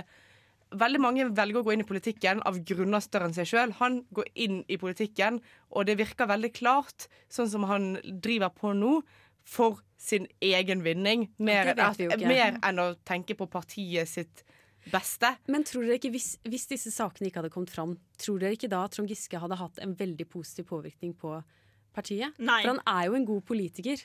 Veldig 0.79 1.01
mange 1.03 1.27
velger 1.37 1.61
å 1.61 1.65
gå 1.67 1.75
inn 1.75 1.85
i 1.85 1.89
politikken 1.89 2.41
av 2.49 2.61
grunner 2.69 3.03
større 3.05 3.29
enn 3.29 3.37
seg 3.37 3.51
sjøl. 3.51 3.75
Han 3.81 4.01
går 4.15 4.31
inn 4.45 4.63
i 4.73 4.79
politikken, 4.81 5.41
og 5.71 5.89
det 5.89 5.99
virker 6.01 6.31
veldig 6.31 6.53
klart, 6.57 7.09
sånn 7.33 7.51
som 7.53 7.67
han 7.69 7.95
driver 8.03 8.53
på 8.57 8.73
nå, 8.79 9.01
for 9.43 9.81
sin 9.99 10.29
egen 10.43 10.85
vinning. 10.85 11.29
Mer, 11.43 11.75
mer 12.23 12.59
enn 12.63 12.83
å 12.83 12.93
tenke 13.07 13.37
på 13.39 13.49
partiet 13.51 14.11
sitt 14.11 14.45
beste. 14.91 15.35
Men 15.51 15.67
tror 15.67 15.87
dere 15.87 15.99
ikke, 16.01 16.13
hvis, 16.15 16.37
hvis 16.47 16.69
disse 16.71 16.93
sakene 16.95 17.29
ikke 17.29 17.43
hadde 17.43 17.53
kommet 17.55 17.73
fram, 17.75 17.97
tror 18.21 18.41
dere 18.43 18.57
ikke 18.57 18.71
da 18.73 18.85
at 18.87 18.97
Trond 18.97 19.11
Giske 19.11 19.41
hadde 19.43 19.59
hatt 19.61 19.83
en 19.83 19.95
veldig 19.99 20.27
positiv 20.31 20.69
påvirkning 20.73 21.15
på 21.19 21.37
partiet? 21.95 22.39
Nei. 22.43 22.63
For 22.65 22.75
han 22.75 22.83
er 22.89 23.09
jo 23.11 23.19
en 23.19 23.29
god 23.29 23.47
politiker. 23.51 24.03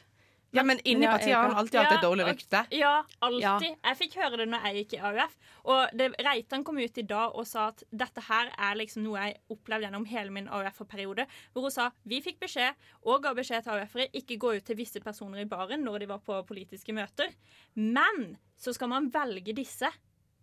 Ja, 0.55 0.63
men 0.63 0.79
inni 0.87 1.05
Ja, 1.05 1.11
partiet 1.11 1.35
har 1.35 1.49
han 1.49 1.57
alltid 1.59 1.79
hatt 1.79 1.97
et 1.97 2.05
dårlig 2.05 2.25
rykte. 2.29 2.61
Ja, 2.71 2.93
alltid. 3.19 3.75
Jeg 3.83 3.97
fikk 3.99 4.15
høre 4.21 4.39
det 4.39 4.47
når 4.47 4.67
jeg 4.67 4.81
gikk 4.81 4.95
i 4.95 5.01
AUF. 5.09 5.35
Og 5.67 5.97
det, 5.99 6.07
Reitan 6.23 6.63
kom 6.67 6.79
ut 6.79 6.97
i 6.97 7.05
dag 7.07 7.35
og 7.35 7.47
sa 7.49 7.67
at 7.73 7.83
dette 7.91 8.23
her 8.29 8.53
er 8.55 8.79
liksom 8.79 9.03
noe 9.03 9.25
jeg 9.25 9.37
opplevde 9.53 9.89
gjennom 9.89 10.07
hele 10.07 10.33
min 10.33 10.47
AUF-periode. 10.47 11.27
Hvor 11.51 11.67
hun 11.67 11.75
sa 11.75 11.89
vi 12.07 12.21
fikk 12.23 12.39
beskjed, 12.45 12.79
og 13.03 13.23
ga 13.25 13.35
beskjed 13.37 13.67
til 13.67 13.75
AUF-ere, 13.75 14.07
ikke 14.15 14.39
gå 14.39 14.55
ut 14.57 14.67
til 14.67 14.79
visse 14.79 15.03
personer 15.03 15.43
i 15.43 15.49
baren 15.49 15.83
når 15.83 16.05
de 16.05 16.11
var 16.13 16.23
på 16.23 16.39
politiske 16.47 16.95
møter. 16.95 17.35
Men 17.75 18.37
så 18.57 18.73
skal 18.73 18.93
man 18.93 19.11
velge 19.13 19.55
disse 19.57 19.91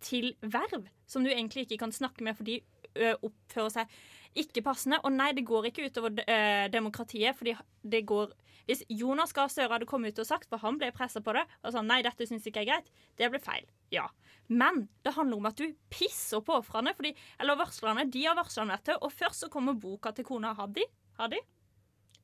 til 0.05 0.35
verv 0.41 0.85
som 1.09 1.25
du 1.25 1.31
egentlig 1.31 1.65
ikke 1.65 1.81
kan 1.81 1.93
snakke 1.95 2.23
med, 2.25 2.37
for 2.37 2.45
de 2.45 2.61
oppfører 2.95 3.73
seg 3.73 3.97
ikke 4.35 4.63
passende. 4.65 4.99
Og 5.03 5.13
nei, 5.15 5.31
det 5.35 5.45
går 5.47 5.69
ikke 5.69 5.87
utover 5.89 6.19
ø, 6.21 6.39
demokratiet, 6.73 7.37
fordi 7.37 7.55
det 7.83 8.05
går 8.07 8.33
Hvis 8.65 8.81
Jonas 8.89 9.33
Gahr 9.33 9.49
Støre 9.51 9.75
hadde 9.75 9.85
kommet 9.85 10.15
ut 10.15 10.23
og 10.23 10.25
sagt, 10.25 10.47
for 10.49 10.57
han 10.57 10.79
ble 10.81 10.87
pressa 10.95 11.21
på 11.21 11.35
det, 11.37 11.43
og 11.61 11.73
sa 11.75 11.83
nei, 11.85 11.99
dette 12.01 12.25
syns 12.25 12.47
ikke 12.49 12.63
er 12.63 12.69
greit, 12.71 12.87
det 13.21 13.29
ble 13.29 13.37
feil. 13.37 13.67
Ja. 13.93 14.07
Men 14.49 14.87
det 15.05 15.13
handler 15.13 15.37
om 15.37 15.49
at 15.51 15.59
du 15.61 15.67
pisser 15.93 16.41
på 16.41 16.57
ofrene, 16.63 16.95
eller 17.37 17.59
varslerne. 17.59 18.07
De 18.09 18.23
har 18.25 18.33
varslerne 18.37 18.73
om 18.73 18.73
dette, 18.73 18.97
og 18.97 19.13
først 19.13 19.45
så 19.45 19.51
kommer 19.53 19.77
boka 19.77 20.15
til 20.17 20.25
kona 20.25 20.55
Haddy. 20.57 20.87
Haddy? 21.19 21.43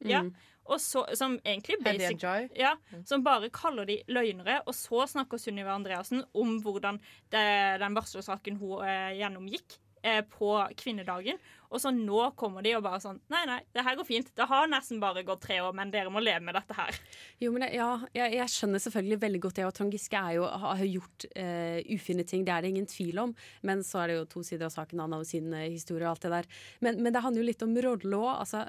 Ja. 0.02 0.24
Mm. 0.26 0.34
Og 0.70 0.82
så, 0.82 1.04
som 1.18 1.38
egentlig 1.46 1.80
basic, 1.84 2.22
ja, 2.58 2.76
som 3.06 3.24
bare 3.26 3.50
kaller 3.54 3.88
de 3.90 3.98
løgnere. 4.14 4.60
Og 4.70 4.76
så 4.78 5.08
snakker 5.10 5.42
Sunniva 5.42 5.74
Andreassen 5.74 6.24
om 6.38 6.60
hvordan 6.64 7.00
det, 7.34 7.46
den 7.82 7.98
varslersaken 7.98 8.60
hun 8.62 8.86
eh, 8.86 9.18
gjennomgikk, 9.18 9.80
eh, 10.04 10.22
på 10.30 10.54
kvinnedagen. 10.78 11.42
Og 11.72 11.80
så 11.80 11.92
nå 11.96 12.24
kommer 12.40 12.66
de 12.66 12.74
og 12.76 12.84
bare 12.84 13.00
sånn 13.04 13.20
Nei, 13.32 13.42
nei, 13.48 13.60
det 13.72 13.84
her 13.86 13.96
går 14.00 14.08
fint. 14.08 14.32
Det 14.36 14.48
har 14.50 14.70
nesten 14.72 15.00
bare 15.02 15.24
gått 15.28 15.44
tre 15.46 15.62
år, 15.64 15.72
men 15.78 15.92
dere 15.94 16.12
må 16.12 16.24
leve 16.24 16.44
med 16.44 16.58
dette 16.60 16.76
her. 16.76 16.98
Jo, 17.42 17.54
men 17.54 17.66
det, 17.66 17.72
ja, 17.78 17.90
jeg, 18.16 18.36
jeg 18.36 18.54
skjønner 18.54 18.84
selvfølgelig 18.84 19.20
veldig 19.22 19.44
godt 19.46 19.60
det, 19.60 19.68
og 19.68 19.76
Trond 19.78 19.96
Giske 19.96 20.24
jo, 20.36 20.48
har 20.66 20.84
jo 20.84 20.90
gjort 20.98 21.28
uh, 21.32 21.80
ufine 21.96 22.26
ting, 22.28 22.44
det 22.48 22.56
er 22.56 22.66
det 22.66 22.74
ingen 22.74 22.90
tvil 22.92 23.22
om. 23.24 23.36
Men 23.68 23.86
så 23.88 24.04
er 24.04 24.12
det 24.12 24.18
jo 24.20 24.26
to 24.36 24.44
sider 24.48 24.68
av 24.68 24.76
saken, 24.76 25.04
han 25.04 25.16
har 25.16 25.24
jo 25.24 25.30
sin 25.32 25.52
uh, 25.56 25.64
historie 25.64 26.06
og 26.06 26.16
alt 26.16 26.28
det 26.28 26.34
der. 26.36 26.50
Men, 26.84 27.00
men 27.02 27.16
det 27.16 27.24
handler 27.24 27.44
jo 27.44 27.52
litt 27.52 27.66
om 27.66 27.78
rolle 27.88 28.20
òg. 28.20 28.34
Altså, 28.34 28.66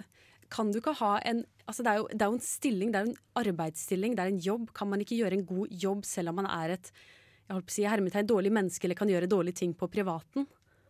kan 0.53 0.71
du 0.71 0.79
ikke 0.79 0.95
ha 1.01 1.17
en 1.29 1.43
altså 1.67 1.85
det, 1.87 1.93
er 1.93 2.01
jo, 2.03 2.07
det 2.11 2.25
er 2.25 2.31
jo 2.31 2.37
en 2.37 2.45
stilling, 2.45 2.93
det 2.93 3.01
er 3.01 3.07
jo 3.07 3.13
en 3.13 3.43
arbeidsstilling, 3.43 4.15
det 4.19 4.25
er 4.25 4.33
en 4.33 4.45
jobb. 4.47 4.71
Kan 4.77 4.91
man 4.93 5.03
ikke 5.03 5.19
gjøre 5.19 5.39
en 5.39 5.47
god 5.49 5.75
jobb 5.85 6.07
selv 6.07 6.33
om 6.33 6.43
man 6.43 6.51
er 6.51 6.77
et 6.77 6.93
jeg 7.43 7.57
holdt 7.57 7.67
på 7.69 7.73
å 7.73 7.75
si, 7.75 7.85
hermetegn, 7.91 8.29
dårlig 8.31 8.51
menneske 8.55 8.87
eller 8.87 8.97
kan 8.97 9.11
gjøre 9.11 9.29
dårlige 9.29 9.59
ting 9.61 9.73
på 9.77 9.89
privaten? 9.93 10.47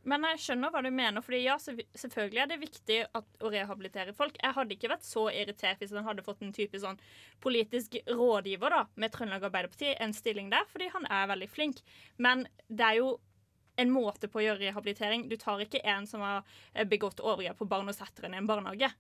Men 0.09 0.25
jeg 0.33 0.41
skjønner 0.43 0.73
hva 0.75 0.81
du 0.83 0.89
mener, 0.91 1.23
fordi 1.23 1.45
ja, 1.45 1.55
selvfølgelig 1.63 2.41
er 2.43 2.49
det 2.51 2.59
viktig 2.63 2.97
at, 3.15 3.27
å 3.39 3.51
rehabilitere 3.55 4.15
folk. 4.17 4.39
Jeg 4.41 4.57
hadde 4.57 4.75
ikke 4.75 4.91
vært 4.91 5.07
så 5.07 5.29
irritert 5.31 5.83
hvis 5.83 5.93
han 5.95 6.09
hadde 6.09 6.25
fått 6.27 6.43
en 6.43 6.55
type 6.55 6.81
sånn 6.83 6.99
politisk 7.43 8.01
rådgiver 8.11 8.75
da, 8.75 8.81
med 8.99 9.15
Trøndelag 9.15 9.47
Arbeiderparti, 9.47 9.93
en 9.95 10.17
stilling 10.17 10.51
der, 10.51 10.67
fordi 10.73 10.91
han 10.95 11.07
er 11.07 11.31
veldig 11.31 11.49
flink. 11.53 11.85
Men 12.19 12.49
det 12.67 12.89
er 12.89 12.99
jo 12.99 13.15
en 13.81 13.95
måte 13.95 14.29
på 14.29 14.41
å 14.41 14.45
gjøre 14.45 14.67
rehabilitering. 14.67 15.29
Du 15.31 15.39
tar 15.41 15.63
ikke 15.63 15.81
en 15.87 16.09
som 16.11 16.25
har 16.25 16.43
eh, 16.75 16.87
begått 16.89 17.23
overgrep 17.23 17.63
på 17.63 17.71
barn 17.71 17.89
og 17.89 17.97
setter 17.97 18.27
henne 18.27 18.41
i 18.41 18.43
en 18.43 18.51
barnehage. 18.51 18.91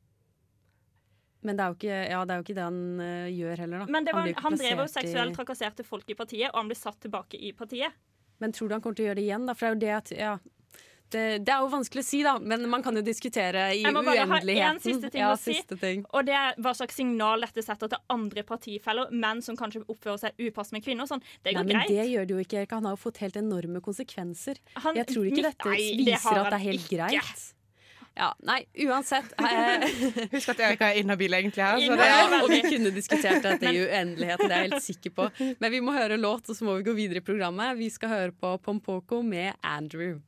Men 1.42 1.58
det 1.58 1.64
er 1.64 1.76
ikke, 1.76 1.98
ja, 2.14 2.22
det, 2.22 2.32
er 2.32 2.38
jo 2.38 2.46
ikke 2.46 2.54
det 2.54 2.64
han 2.68 2.82
uh, 3.02 3.26
gjør 3.26 3.64
heller, 3.64 3.82
da. 3.82 3.90
Men 3.90 4.06
det 4.06 4.12
var, 4.14 4.28
han, 4.30 4.44
han 4.44 4.56
drev 4.60 4.84
jo 4.84 4.88
seksuelt 4.92 5.34
trakasserte 5.34 5.82
folk 5.82 6.14
i 6.14 6.14
partiet, 6.14 6.52
og 6.52 6.60
han 6.60 6.70
ble 6.70 6.78
satt 6.78 7.00
tilbake 7.02 7.40
i 7.42 7.50
partiet. 7.58 7.98
Men 8.42 8.54
tror 8.54 8.70
du 8.70 8.76
han 8.76 8.84
kommer 8.84 8.98
til 8.98 9.08
å 9.08 9.10
gjøre 9.10 9.18
det 9.18 9.24
igjen? 9.26 9.48
Da? 9.50 9.56
For 9.58 9.66
det 9.66 9.72
er 9.72 9.74
jo 9.74 9.82
det 9.82 9.96
at 9.96 10.12
ja, 10.14 10.36
det, 11.12 11.22
det 11.46 11.52
er 11.54 11.60
jo 11.64 11.68
vanskelig 11.72 12.02
å 12.02 12.06
si, 12.08 12.22
da, 12.26 12.34
men 12.40 12.64
man 12.72 12.82
kan 12.84 12.96
jo 12.98 13.02
diskutere 13.06 13.68
i 13.76 13.82
Jeg 13.84 13.92
må 13.94 14.02
bare 14.06 14.24
ha 14.24 14.38
uendeligheten. 14.38 14.78
én 14.78 14.82
siste 14.82 15.10
ting 15.12 15.22
ja, 15.22 15.30
å 15.34 15.38
si. 15.40 15.54
Siste 15.58 15.78
ting. 15.80 16.02
Og 16.12 16.26
det 16.26 16.34
er 16.38 16.58
hva 16.64 16.72
slags 16.78 16.98
signal 16.98 17.44
dette 17.46 17.62
setter 17.64 17.92
til 17.92 18.02
andre 18.12 18.42
partifeller, 18.48 19.12
menn 19.12 19.40
som 19.44 19.56
kanskje 19.60 19.84
oppfører 19.86 20.20
seg 20.26 20.44
upassende 20.48 20.80
med 20.80 20.84
kvinner. 20.88 21.06
og 21.06 21.12
Sånn. 21.14 21.24
Det 21.44 21.52
Nei, 21.52 21.56
går 21.60 21.68
men 21.68 21.76
greit. 21.80 21.88
det 21.94 22.08
gjør 22.12 22.26
det 22.28 22.36
jo 22.38 22.44
ikke, 22.46 22.60
Erika. 22.64 22.80
Han 22.82 22.90
har 22.90 22.96
jo 22.98 23.02
fått 23.06 23.22
helt 23.24 23.36
enorme 23.36 23.80
konsekvenser. 23.84 24.58
Han- 24.82 24.96
jeg 24.96 25.06
tror 25.12 25.26
ikke 25.30 25.42
dette 25.50 25.68
Nei, 25.68 25.80
det 26.02 26.06
viser 26.12 26.28
har 26.28 26.44
at 26.46 26.50
det 26.56 26.60
er 26.60 26.64
helt 26.70 26.86
ikke. 26.86 26.96
greit. 26.98 27.48
Ja, 28.14 28.26
nei, 28.44 28.58
uansett. 28.84 29.30
eh, 29.40 29.86
Husk 30.34 30.50
at 30.52 30.58
Erika 30.60 30.90
er 30.92 30.98
inhabil 31.00 31.32
egentlig 31.32 31.62
her. 31.64 31.78
Så 31.80 31.96
Ja, 31.96 32.42
og 32.42 32.50
vi 32.52 32.58
kunne 32.66 32.90
diskutert 32.92 33.40
dette 33.46 33.70
i 33.72 33.78
uendeligheten, 33.86 34.50
det 34.50 34.56
er 34.58 34.66
jeg 34.66 34.70
helt 34.74 34.84
sikker 34.84 35.14
på. 35.16 35.30
Men 35.64 35.72
vi 35.72 35.80
må 35.80 35.94
høre 35.96 36.18
låt, 36.20 36.44
og 36.52 36.58
så 36.58 36.66
må 36.68 36.74
vi 36.76 36.84
gå 36.90 36.92
videre 36.98 37.22
i 37.22 37.24
programmet. 37.24 37.78
Vi 37.78 37.88
skal 37.94 38.12
høre 38.12 38.32
på 38.36 38.52
Pompoko 38.60 39.22
med 39.24 39.54
Andrew. 39.64 40.20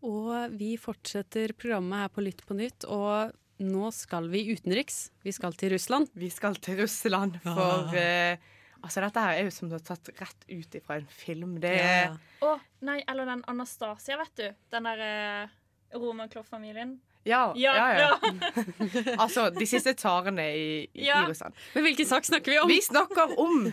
Og 0.00 0.54
vi 0.56 0.74
fortsetter 0.80 1.52
programmet 1.58 2.04
her 2.06 2.12
på 2.14 2.22
Lytt 2.24 2.40
på 2.48 2.56
nytt, 2.56 2.86
og 2.88 3.34
nå 3.60 3.90
skal 3.92 4.30
vi 4.32 4.46
utenriks. 4.54 5.10
Vi 5.26 5.32
skal 5.36 5.52
til 5.60 5.74
Russland. 5.74 6.08
Vi 6.16 6.30
skal 6.32 6.56
til 6.64 6.78
Russland, 6.80 7.36
for 7.44 7.92
uh, 7.92 8.40
altså, 8.80 9.02
dette 9.04 9.24
her 9.26 9.36
er 9.36 9.44
jo 9.50 9.52
som 9.52 9.68
tatt 9.76 10.08
rett 10.16 10.46
ut 10.48 10.78
fra 10.86 10.96
en 11.02 11.10
film. 11.12 11.58
Det 11.60 11.74
er 11.76 12.08
Ja. 12.08 12.16
Å, 12.48 12.54
nei, 12.88 13.02
eller 13.04 13.28
den 13.28 13.44
Anastasia, 13.52 14.16
vet 14.22 14.32
du. 14.40 14.46
Den 14.72 14.88
der 14.88 15.04
uh, 15.04 15.54
Romankloff-familien. 16.00 16.96
Ja, 17.28 17.50
Ja, 17.60 17.74
ja, 17.76 17.88
ja. 17.92 18.12
ja. 18.16 19.16
altså, 19.22 19.50
de 19.52 19.66
siste 19.68 19.92
tsarene 19.92 20.46
i, 20.56 20.68
i, 20.94 21.04
Ja. 21.04 21.20
i 21.26 21.28
Russland. 21.28 21.52
Men 21.74 21.84
hvilken 21.84 22.08
sak 22.08 22.24
snakker 22.24 22.54
vi 22.54 22.62
om? 22.62 22.72
Vi 22.72 22.80
snakker 22.80 23.36
om 23.36 23.66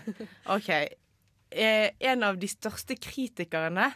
OK. 0.52 0.70
Eh, 1.48 1.94
en 2.12 2.28
av 2.28 2.36
de 2.36 2.50
største 2.52 2.98
kritikerne 3.00 3.94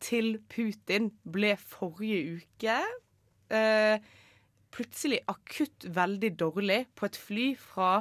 til 0.00 0.38
Putin 0.50 1.10
ble 1.28 1.54
forrige 1.60 2.40
uke 2.40 2.78
eh, 3.52 4.00
plutselig 4.74 5.20
akutt 5.30 5.88
veldig 5.94 6.32
dårlig 6.38 6.84
på 6.98 7.08
et 7.08 7.18
fly 7.18 7.46
fra, 7.58 8.00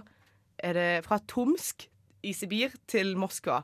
er 0.57 0.77
det, 0.77 0.89
fra 1.07 1.19
Tomsk 1.27 1.87
i 2.23 2.33
Sibir 2.35 2.75
til 2.89 3.15
Moskva. 3.19 3.61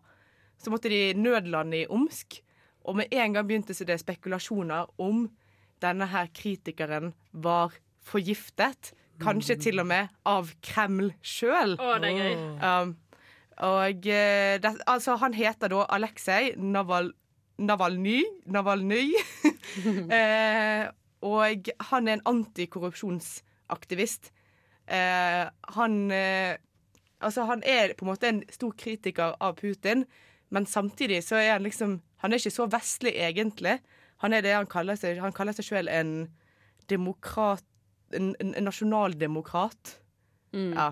Så 0.57 0.71
måtte 0.71 0.89
de 0.89 1.13
nødlande 1.17 1.83
i 1.83 1.87
Omsk, 1.91 2.39
og 2.85 2.99
med 3.01 3.13
en 3.13 3.35
gang 3.35 3.47
begynte 3.47 3.75
det 3.75 3.99
spekulasjoner 4.01 4.91
om 5.01 5.25
denne 5.83 6.07
her 6.09 6.29
kritikeren 6.33 7.13
var 7.31 7.75
forgiftet. 8.05 8.93
Kanskje 9.21 9.55
til 9.59 9.79
og 9.79 9.87
med 9.87 10.11
av 10.27 10.49
Kreml 10.65 11.13
sjøl. 11.23 11.77
Gøy. 11.79 12.33
Um, 12.59 12.95
og 13.63 14.07
eh, 14.11 14.57
det, 14.59 14.71
altså, 14.91 15.15
han 15.21 15.33
heter 15.33 15.71
da 15.71 15.85
Aleksej 15.95 16.55
Naval, 16.59 17.13
Navalny. 17.57 18.23
Navalny. 18.51 19.13
eh, 20.17 20.85
og 21.25 21.69
han 21.89 22.07
er 22.07 22.13
en 22.17 22.27
antikorrupsjonsaktivist. 22.33 24.31
Eh, 24.87 25.45
han 25.77 26.11
eh, 26.11 26.55
Altså, 27.23 27.45
han 27.47 27.63
er 27.65 27.93
på 27.97 28.05
en 28.05 28.09
måte 28.11 28.27
en 28.27 28.41
stor 28.51 28.73
kritiker 28.77 29.37
av 29.41 29.55
Putin, 29.57 30.03
men 30.53 30.65
samtidig 30.67 31.23
så 31.23 31.39
er 31.39 31.53
han 31.55 31.63
liksom 31.63 32.01
Han 32.21 32.33
er 32.33 32.37
ikke 32.37 32.51
så 32.51 32.65
vestlig, 32.69 33.13
egentlig. 33.15 33.79
Han 34.17 34.33
er 34.33 34.41
det 34.41 34.53
han 34.53 34.67
kaller 34.67 34.95
seg 34.99 35.21
Han 35.21 35.33
kaller 35.33 35.53
seg 35.55 35.65
sjøl 35.65 35.87
en 35.87 36.27
demokrat 36.89 37.63
En, 38.13 38.35
en, 38.39 38.53
nasjonaldemokrat. 38.63 39.95
Ja. 40.53 40.91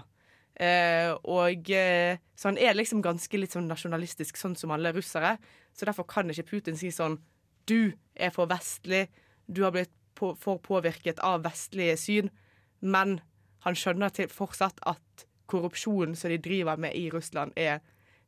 Eh, 0.55 1.09
og 1.23 1.69
eh, 1.73 2.19
Så 2.35 2.51
han 2.51 2.57
er 2.61 2.75
liksom 2.77 3.01
ganske 3.01 3.37
litt 3.37 3.55
sånn 3.55 3.69
nasjonalistisk, 3.71 4.37
sånn 4.37 4.55
som 4.55 4.71
alle 4.71 4.93
russere. 4.93 5.37
Så 5.73 5.85
derfor 5.89 6.05
kan 6.09 6.29
ikke 6.29 6.49
Putin 6.49 6.77
si 6.77 6.91
sånn 6.93 7.19
Du 7.65 7.93
er 8.15 8.29
for 8.29 8.49
vestlig. 8.51 9.07
Du 9.47 9.63
har 9.63 9.71
blitt 9.71 9.93
på, 10.15 10.33
for 10.35 10.59
påvirket 10.59 11.19
av 11.23 11.43
vestlige 11.45 11.97
syn. 11.97 12.29
Men 12.81 13.21
han 13.63 13.77
skjønner 13.79 14.11
til 14.11 14.27
fortsatt 14.27 14.81
at 14.85 15.25
korrupsjonen 15.47 16.15
som 16.15 16.31
de 16.31 16.37
driver 16.37 16.79
med 16.79 16.95
i 16.95 17.09
Russland, 17.13 17.53
er 17.55 17.79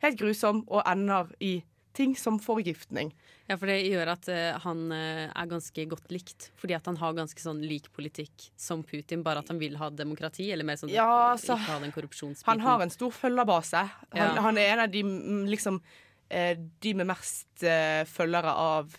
helt 0.04 0.20
grusom 0.20 0.64
og 0.68 0.84
ender 0.88 1.32
i 1.40 1.64
ting 1.96 2.14
som 2.20 2.38
forgiftning. 2.44 3.14
Ja, 3.48 3.56
for 3.58 3.70
det 3.72 3.78
gjør 3.88 4.12
at 4.16 4.28
uh, 4.28 4.58
han 4.66 4.84
eh, 4.92 5.26
er 5.32 5.50
ganske 5.52 5.86
godt 5.92 6.10
likt. 6.14 6.50
Fordi 6.60 6.76
at 6.78 6.86
han 6.90 6.98
har 7.02 7.14
ganske 7.18 7.40
sånn 7.42 7.62
lik 7.64 7.88
politikk 7.96 8.50
som 8.60 8.84
Putin, 8.84 9.24
bare 9.26 9.40
at 9.44 9.52
han 9.54 9.60
vil 9.62 9.78
ha 9.80 9.90
demokrati, 9.94 10.50
eller 10.52 10.68
mer 10.68 10.80
sånn 10.82 10.92
Ja, 10.94 11.08
altså, 11.36 11.56
ikke 11.56 11.70
ha 11.72 11.80
den 11.86 11.96
korrupsjonsbiten. 11.96 12.50
Han 12.52 12.66
har 12.66 12.84
en 12.86 12.94
stor 12.94 13.14
følgerbase. 13.16 13.86
Han, 14.12 14.20
Ja. 14.20 14.42
han 14.50 14.58
er 14.62 14.74
en 14.76 14.84
av 14.88 14.92
de 14.92 15.04
mm, 15.08 15.46
liksom 15.54 15.82
eh, 16.30 16.58
De 16.82 16.94
med 16.98 17.08
mest 17.08 17.66
følgere 18.10 18.52
av 18.58 18.96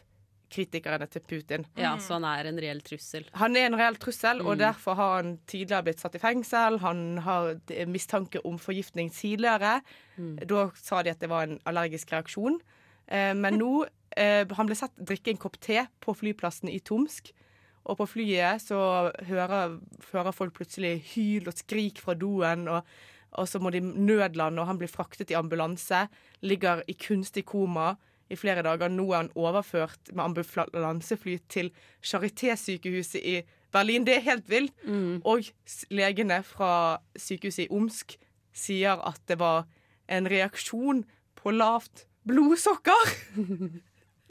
kritikerne 0.56 1.08
til 1.10 1.24
Putin. 1.26 1.64
Ja, 1.76 1.96
så 1.98 2.14
han 2.16 2.24
er 2.24 2.46
en 2.46 2.58
reell 2.62 2.78
trussel. 2.86 3.24
Han 3.34 3.56
er 3.58 3.66
en 3.66 3.74
reell 3.76 3.96
trussel, 4.00 4.38
og 4.44 4.54
Mm. 4.54 4.60
derfor 4.62 4.94
har 4.94 5.16
han 5.16 5.32
tidligere 5.50 5.82
blitt 5.88 5.98
satt 6.00 6.14
i 6.14 6.20
fengsel. 6.22 6.78
Han 6.80 7.18
har 7.18 7.56
mistanke 7.90 8.38
om 8.46 8.56
forgiftning 8.56 9.10
tidligere. 9.10 9.80
Mm. 10.16 10.36
Da 10.46 10.70
sa 10.78 11.02
de 11.02 11.10
at 11.10 11.18
det 11.18 11.28
var 11.28 11.42
en 11.48 11.58
allergisk 11.66 12.12
reaksjon. 12.14 12.60
Eh, 13.06 13.32
men 13.38 13.58
nå 13.60 13.72
eh, 14.18 14.42
Han 14.58 14.68
ble 14.68 14.76
sett 14.78 14.94
drikke 14.98 15.30
en 15.30 15.42
kopp 15.42 15.60
te 15.62 15.84
på 16.02 16.14
flyplassen 16.16 16.70
i 16.72 16.80
Tomsk. 16.84 17.32
Og 17.86 18.00
på 18.00 18.08
flyet 18.16 18.64
så 18.64 18.78
hører, 19.28 19.76
hører 20.10 20.34
folk 20.34 20.56
plutselig 20.56 20.98
hyl 21.12 21.46
og 21.46 21.54
skrik 21.54 22.00
fra 22.02 22.16
doen. 22.18 22.66
Og, 22.72 22.88
og 23.38 23.46
så 23.46 23.60
må 23.62 23.70
de 23.70 23.82
nødlande, 23.84 24.62
og 24.62 24.66
han 24.66 24.80
blir 24.80 24.90
fraktet 24.90 25.30
i 25.30 25.38
ambulanse. 25.38 26.06
Ligger 26.42 26.82
i 26.90 26.96
kunstig 26.98 27.46
koma 27.46 27.94
i 28.26 28.38
flere 28.38 28.64
dager. 28.66 28.90
Nå 28.90 29.06
er 29.12 29.22
han 29.22 29.30
overført 29.38 30.10
med 30.12 30.24
ambulansefly 30.24 31.38
til 31.52 31.70
Charité-sykehuset 32.02 33.22
i 33.22 33.36
Berlin. 33.72 34.06
Det 34.06 34.16
er 34.16 34.26
helt 34.32 34.50
vilt. 34.50 34.74
Og 35.22 35.46
legene 35.94 36.42
fra 36.42 36.98
sykehuset 37.14 37.68
i 37.68 37.70
Omsk 37.70 38.16
sier 38.56 38.98
at 39.06 39.20
det 39.28 39.38
var 39.38 39.66
en 40.10 40.26
reaksjon 40.30 41.04
på 41.36 41.54
lavt 41.54 42.06
blodsukker. 42.26 43.12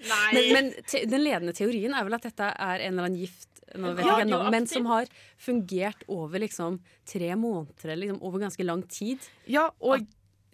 Nei. 0.05 0.31
Men, 0.36 0.49
men 0.53 0.71
te 0.89 1.05
den 1.08 1.23
ledende 1.23 1.53
teorien 1.55 1.93
er 1.95 2.03
vel 2.03 2.17
at 2.17 2.25
dette 2.27 2.49
er 2.51 2.81
en 2.84 2.93
eller 2.97 3.08
annen 3.08 3.21
gift 3.21 3.51
Ja, 3.75 4.17
ennå, 4.21 4.41
men 4.51 4.67
som 4.67 4.86
har 4.91 5.08
fungert 5.41 6.03
over 6.12 6.39
liksom 6.43 6.77
tre 7.08 7.29
måneder, 7.39 7.95
liksom 7.97 8.19
over 8.23 8.43
ganske 8.43 8.63
lang 8.67 8.84
tid. 8.91 9.23
Ja, 9.51 9.69
og, 9.79 10.03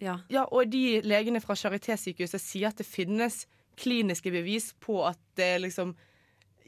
Ja. 0.02 0.16
ja, 0.32 0.44
og 0.50 0.70
de 0.72 1.00
legene 1.06 1.42
fra 1.42 1.54
Charité-sykehuset 1.58 2.42
sier 2.42 2.70
at 2.72 2.78
det 2.80 2.86
finnes 2.88 3.44
kliniske 3.78 4.30
bevis 4.34 4.72
på 4.82 5.00
at 5.06 5.18
det 5.38 5.50
er 5.56 5.62
liksom 5.66 5.92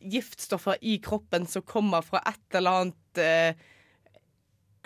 giftstoffer 0.04 0.78
i 0.82 0.98
kroppen 1.02 1.46
som 1.48 1.62
kommer 1.66 2.04
fra 2.04 2.20
et 2.28 2.58
eller 2.58 2.82
annet 2.82 3.22
eh, 3.22 3.54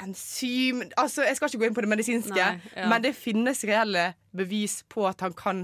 enzym 0.03 0.83
Altså, 1.01 1.25
jeg 1.27 1.37
skal 1.39 1.51
ikke 1.51 1.61
gå 1.63 1.69
inn 1.71 1.77
på 1.77 1.85
det 1.85 1.91
medisinske, 1.93 2.35
Nei, 2.39 2.73
ja. 2.77 2.89
men 2.91 3.05
det 3.05 3.15
finnes 3.19 3.65
reelle 3.69 4.13
bevis 4.37 4.81
på 4.93 5.07
at 5.09 5.21
han 5.25 5.35
kan 5.37 5.63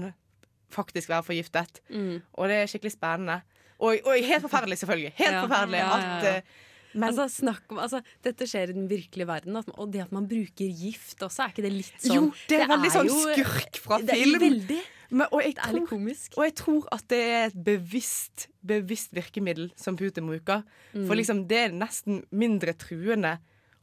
faktisk 0.75 1.09
være 1.09 1.23
forgiftet. 1.23 1.81
Mm. 1.89 2.21
Og 2.35 2.49
det 2.51 2.61
er 2.61 2.69
skikkelig 2.71 2.95
spennende. 2.97 3.41
Og, 3.79 3.99
og 4.05 4.15
helt 4.15 4.43
forferdelig, 4.43 4.77
selvfølgelig. 4.81 5.11
Helt 5.19 5.35
Ja, 5.35 5.43
forferdelig 5.45 5.79
ja, 5.81 5.91
at 5.99 6.29
eh, 6.29 6.55
men, 6.95 7.09
altså, 7.09 7.27
snakk 7.27 7.71
om, 7.73 7.79
altså, 7.83 7.99
dette 8.23 8.47
skjer 8.47 8.71
i 8.71 8.75
den 8.75 8.85
virkelige 8.87 9.27
verden, 9.27 9.57
at, 9.59 9.67
og 9.75 9.89
det 9.91 10.05
at 10.05 10.13
man 10.15 10.27
bruker 10.31 10.69
gift 10.71 11.23
også, 11.25 11.43
er 11.43 11.51
ikke 11.51 11.65
det 11.65 11.71
litt 11.73 11.97
sånn 11.99 12.15
Jo, 12.15 12.27
det 12.47 12.61
er 12.63 12.69
veldig 12.71 12.91
sånn 12.93 13.09
skurk 13.11 13.79
fra 13.83 13.99
det 13.99 14.15
er 14.15 14.21
film. 14.23 14.39
Veldig. 14.45 14.77
Men, 15.11 15.27
og, 15.27 15.41
jeg 15.43 15.57
Det 15.57 15.65
er 15.65 15.75
litt 15.75 15.83
tror, 15.83 15.89
komisk. 15.91 16.37
og 16.39 16.45
jeg 16.47 16.55
tror 16.61 16.87
at 16.95 17.03
det 17.11 17.19
er 17.33 17.43
et 17.49 17.57
bevisst, 17.67 18.47
bevisst 18.65 19.11
virkemiddel 19.15 19.67
som 19.79 19.99
Putin 19.99 20.31
bruker. 20.31 20.63
Mm. 20.95 21.03
For 21.03 21.19
liksom, 21.19 21.43
det 21.51 21.59
er 21.65 21.75
nesten 21.75 22.23
mindre 22.31 22.73
truende 22.79 23.35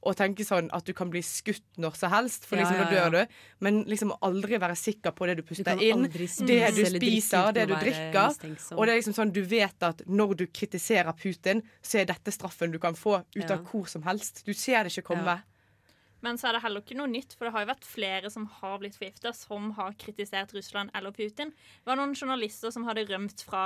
å 0.02 0.12
tenke 0.18 0.42
sånn 0.44 0.68
at 0.74 0.84
du 0.84 0.92
kan 0.98 1.10
bli 1.12 1.20
skutt 1.22 1.62
når 1.78 1.94
som 1.96 2.10
helst, 2.10 2.44
for 2.48 2.56
Ja, 2.58 2.64
liksom, 2.64 2.78
ja, 2.80 2.84
da 2.84 2.90
dør 3.10 3.10
du. 3.28 3.36
Men 3.60 3.84
liksom 3.86 4.12
aldri 4.20 4.58
være 4.58 4.74
sikker 4.76 5.14
på 5.14 5.26
det 5.30 5.36
du 5.38 5.42
puster 5.46 5.76
du 5.78 5.84
inn, 5.86 6.02
det 6.02 6.74
du 6.74 6.82
spiser, 6.90 7.52
det 7.54 7.68
du 7.70 7.74
drikker. 7.76 8.34
Og 8.76 8.86
det 8.86 8.92
er 8.92 8.98
liksom 8.98 9.14
sånn, 9.14 9.32
du 9.32 9.42
vet 9.46 9.82
at 9.86 10.02
når 10.08 10.34
du 10.42 10.46
kritiserer 10.46 11.12
Putin, 11.14 11.62
så 11.82 12.00
er 12.02 12.10
dette 12.10 12.34
straffen 12.34 12.72
du 12.74 12.78
kan 12.82 12.94
få 12.98 13.20
ut 13.36 13.42
Ja. 13.48 13.54
av 13.54 13.64
hvor 13.70 13.86
som 13.88 14.02
helst. 14.02 14.42
Du 14.44 14.52
ser 14.54 14.82
det 14.84 14.92
ikke 14.96 15.14
komme. 15.14 15.42
Men 16.22 16.38
så 16.38 16.48
er 16.48 16.56
det 16.56 16.62
heller 16.62 16.84
ikke 16.84 16.96
noe 16.98 17.10
nytt, 17.10 17.34
for 17.34 17.48
det 17.48 17.52
har 17.56 17.64
jo 17.64 17.70
vært 17.72 17.86
flere 17.88 18.30
som 18.30 18.44
har 18.60 18.76
blitt 18.78 18.94
forgifta, 18.98 19.32
som 19.34 19.70
har 19.74 19.94
kritisert 19.98 20.52
Russland 20.54 20.92
eller 20.94 21.10
Putin. 21.16 21.50
Det 21.50 21.88
var 21.90 21.98
noen 21.98 22.14
journalister 22.14 22.70
som 22.70 22.84
hadde 22.86 23.02
rømt 23.10 23.42
fra, 23.42 23.64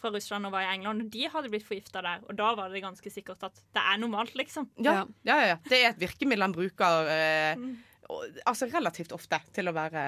fra 0.00 0.12
Russland 0.14 0.48
og 0.48 0.54
var 0.56 0.64
i 0.64 0.70
England, 0.78 1.04
og 1.04 1.10
de 1.12 1.26
hadde 1.28 1.50
blitt 1.52 1.66
forgifta 1.68 2.00
der. 2.06 2.24
Og 2.28 2.34
da 2.40 2.54
var 2.56 2.72
det 2.72 2.80
ganske 2.86 3.12
sikkert 3.12 3.44
at 3.50 3.60
det 3.76 3.82
er 3.84 4.00
normalt, 4.00 4.32
liksom. 4.40 4.70
Ja, 4.80 5.02
ja, 5.28 5.36
ja, 5.36 5.50
ja. 5.52 5.58
Det 5.68 5.82
er 5.82 5.90
et 5.92 6.00
virkemiddel 6.00 6.46
han 6.48 6.56
bruker 6.56 7.12
eh, 7.12 7.66
og, 8.08 8.40
altså 8.48 8.68
relativt 8.72 9.12
ofte 9.16 9.38
til 9.52 9.68
å 9.68 9.76
være 9.76 10.06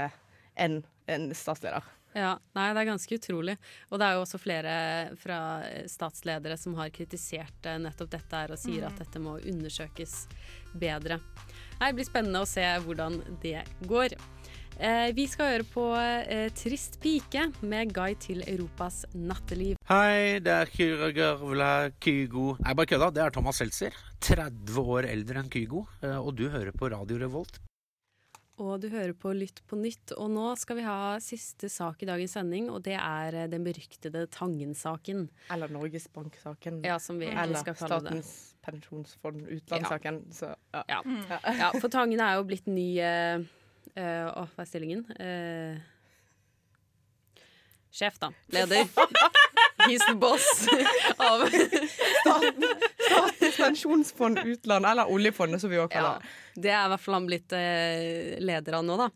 en, 0.57 0.81
en 1.13 1.29
statsleder. 1.37 1.85
Ja, 2.17 2.31
nei, 2.57 2.71
Det 2.73 2.81
er 2.81 2.89
ganske 2.89 3.17
utrolig. 3.19 3.59
Og 3.93 3.99
det 4.01 4.07
er 4.07 4.15
jo 4.17 4.23
også 4.25 4.39
flere 4.41 4.75
fra 5.21 5.39
statsledere 5.93 6.57
som 6.57 6.73
har 6.79 6.89
kritisert 6.95 7.67
eh, 7.69 7.77
nettopp 7.85 8.09
dette 8.15 8.41
her 8.41 8.55
og 8.55 8.61
sier 8.63 8.87
Mm. 8.87 8.89
at 8.89 9.03
dette 9.03 9.21
må 9.21 9.35
undersøkes 9.43 10.15
bedre. 10.73 11.19
Nei, 11.81 11.91
Det 11.93 11.97
blir 11.99 12.09
spennende 12.09 12.41
å 12.45 12.49
se 12.49 12.65
hvordan 12.87 13.21
det 13.43 13.63
går. 13.89 14.15
Eh, 14.79 15.11
vi 15.17 15.25
skal 15.27 15.55
høre 15.55 15.65
på 15.73 15.85
eh, 15.97 16.51
'Trist 16.53 16.99
pike' 17.01 17.47
med 17.65 17.95
guide 17.97 18.21
til 18.21 18.43
Europas 18.45 19.05
natteliv. 19.15 19.77
Hei, 19.89 20.39
det 20.45 20.53
er 20.53 20.67
Kyra 20.69 21.09
Gørvla 21.17 21.71
Kygo. 22.01 22.57
Nei, 22.61 22.75
bare 22.75 22.87
kødda. 22.91 23.11
Det 23.15 23.23
er 23.25 23.31
Thomas 23.31 23.57
Seltzer. 23.57 23.97
30 24.21 24.77
år 24.85 25.09
eldre 25.09 25.41
enn 25.41 25.49
Kygo. 25.53 25.87
eh, 26.03 26.17
Og 26.21 26.35
du 26.37 26.49
hører 26.51 26.73
på 26.77 26.91
Radio 26.93 27.17
Revolt. 27.19 27.59
Og 28.63 28.81
du 28.81 28.87
hører 28.89 29.13
på 29.13 29.35
Lytt 29.37 29.61
på 29.69 29.77
nytt. 29.77 30.15
Og 30.17 30.31
nå 30.33 30.47
skal 30.57 30.79
vi 30.79 30.85
ha 30.87 30.99
siste 31.21 31.69
sak 31.73 32.01
i 32.03 32.09
dagens 32.09 32.37
sending, 32.39 32.71
og 32.73 32.81
det 32.87 32.97
er 32.97 33.37
eh, 33.43 33.49
den 33.53 33.67
beryktede 33.67 34.25
Tangen-saken. 34.33 35.27
Eller 35.53 35.73
Norges 35.73 36.09
Bank-saken. 36.13 36.81
Ja, 36.87 36.97
som 37.03 37.21
vi 37.21 37.29
egentlig 37.29 37.43
Eller 37.45 37.65
skal 37.65 37.77
kalle 37.83 38.01
det. 38.07 38.23
Statens 38.23 38.55
pensjonsfond 38.67 39.45
utland-saken. 39.59 40.23
Så 40.33 40.55
ja. 40.73 40.85
Ja. 40.89 41.03
ja, 41.63 41.71
for 41.77 41.93
Tangen 41.93 42.23
er 42.25 42.39
jo 42.39 42.47
blitt 42.49 42.71
ny 42.71 42.89
eh, 42.97 43.45
eh, 43.93 44.25
Å, 44.25 44.47
hva 44.55 44.65
er 44.65 44.71
stillingen? 44.71 45.05
Uh, 45.21 45.77
sjef, 47.93 48.17
da. 48.23 48.33
Leder. 48.57 48.89
He's 49.87 50.03
the 50.07 50.15
boss 50.19 50.47
av 51.29 51.45
Statens 52.21 53.57
pensjonsfond 53.57 54.39
utland, 54.45 54.87
eller 54.87 55.11
oljefondet, 55.13 55.61
som 55.63 55.71
vi 55.71 55.79
også 55.81 55.93
kaller 55.95 56.21
det. 56.21 56.63
det 56.67 56.73
er 56.75 56.87
i 56.87 56.91
hvert 56.95 57.05
fall 57.05 57.19
han 57.19 57.29
blitt 57.29 57.55
eh, 57.57 58.37
leder 58.43 58.79
av 58.81 58.85
nå, 58.87 58.97
da. 59.01 59.09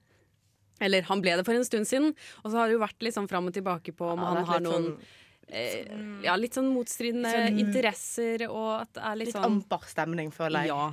Eller 0.81 1.05
han 1.11 1.21
ble 1.21 1.35
det 1.37 1.45
for 1.45 1.57
en 1.59 1.67
stund 1.67 1.89
siden. 1.89 2.15
Og 2.41 2.47
så 2.51 2.57
har 2.57 2.71
det 2.71 2.79
jo 2.79 2.81
vært 2.81 3.03
litt 3.05 3.17
sånn 3.17 3.29
fram 3.29 3.51
og 3.51 3.57
tilbake 3.57 3.93
på 3.97 4.07
om 4.15 4.23
Ja, 4.23 4.31
han 4.33 4.47
har 4.49 4.63
noen 4.65 4.87
sånn 4.87 5.19
eh, 5.53 5.91
Ja, 6.25 6.37
litt 6.41 6.57
sånn 6.57 6.71
motstridende 6.73 7.33
Sånn- 7.35 7.61
interesser, 7.61 8.47
og 8.49 8.71
at 8.87 8.95
det 8.97 9.03
er 9.11 9.19
litt, 9.21 9.29
Litt 9.33 9.37
sånn 9.37 9.49
amper 9.51 9.85
stemning, 9.91 10.31
føler 10.33 10.65
jeg. 10.65 10.73
Ja. 10.73 10.87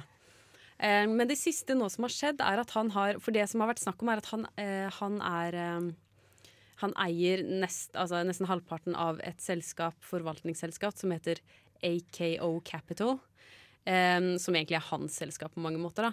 Eh, 0.77 1.05
men 1.09 1.23
det 1.29 1.37
siste 1.39 1.77
nå 1.77 1.87
som 1.89 2.03
har 2.05 2.13
skjedd, 2.13 2.43
er 2.43 2.59
at 2.61 2.73
han 2.75 2.91
har 2.93 3.17
For 3.23 3.33
det 3.33 3.47
som 3.49 3.63
har 3.63 3.71
vært 3.71 3.81
snakk 3.85 4.03
om, 4.03 4.11
er 4.13 4.21
at 4.21 4.27
han, 4.33 4.43
eh, 4.61 4.89
han 4.99 5.21
er 5.25 5.57
eh, 5.63 5.87
Han 6.83 6.93
eier 7.01 7.41
nest, 7.45 7.95
altså 7.97 8.21
nesten 8.25 8.49
halvparten 8.49 8.97
av 8.97 9.21
et 9.25 9.41
selskap, 9.41 9.97
forvaltningsselskap 10.05 10.97
som 10.97 11.13
heter 11.15 11.41
AKO 11.85 12.59
Capital. 12.65 13.17
Eh, 13.87 14.35
som 14.41 14.55
egentlig 14.55 14.77
er 14.77 14.89
hans 14.91 15.17
selskap 15.23 15.55
på 15.55 15.63
mange 15.63 15.81
måter. 15.81 16.11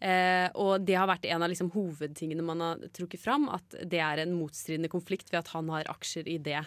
Eh, 0.00 0.48
og 0.56 0.80
det 0.88 0.96
har 0.96 1.08
vært 1.10 1.26
en 1.28 1.44
av 1.44 1.50
liksom, 1.52 1.68
hovedtingene 1.74 2.44
man 2.44 2.62
har 2.64 2.84
trukket 2.96 3.22
fram. 3.22 3.48
At 3.52 3.76
det 3.84 4.00
er 4.00 4.22
en 4.22 4.36
motstridende 4.38 4.90
konflikt 4.92 5.32
ved 5.32 5.42
at 5.42 5.52
han 5.54 5.68
har 5.72 5.90
aksjer 5.92 6.30
i 6.30 6.38
det, 6.40 6.62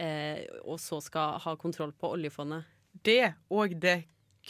eh, 0.00 0.46
og 0.64 0.80
så 0.80 1.02
skal 1.04 1.40
ha 1.44 1.56
kontroll 1.60 1.92
på 1.92 2.14
oljefondet. 2.16 2.68
Det 2.90 3.34
og 3.54 3.76
det 3.78 4.00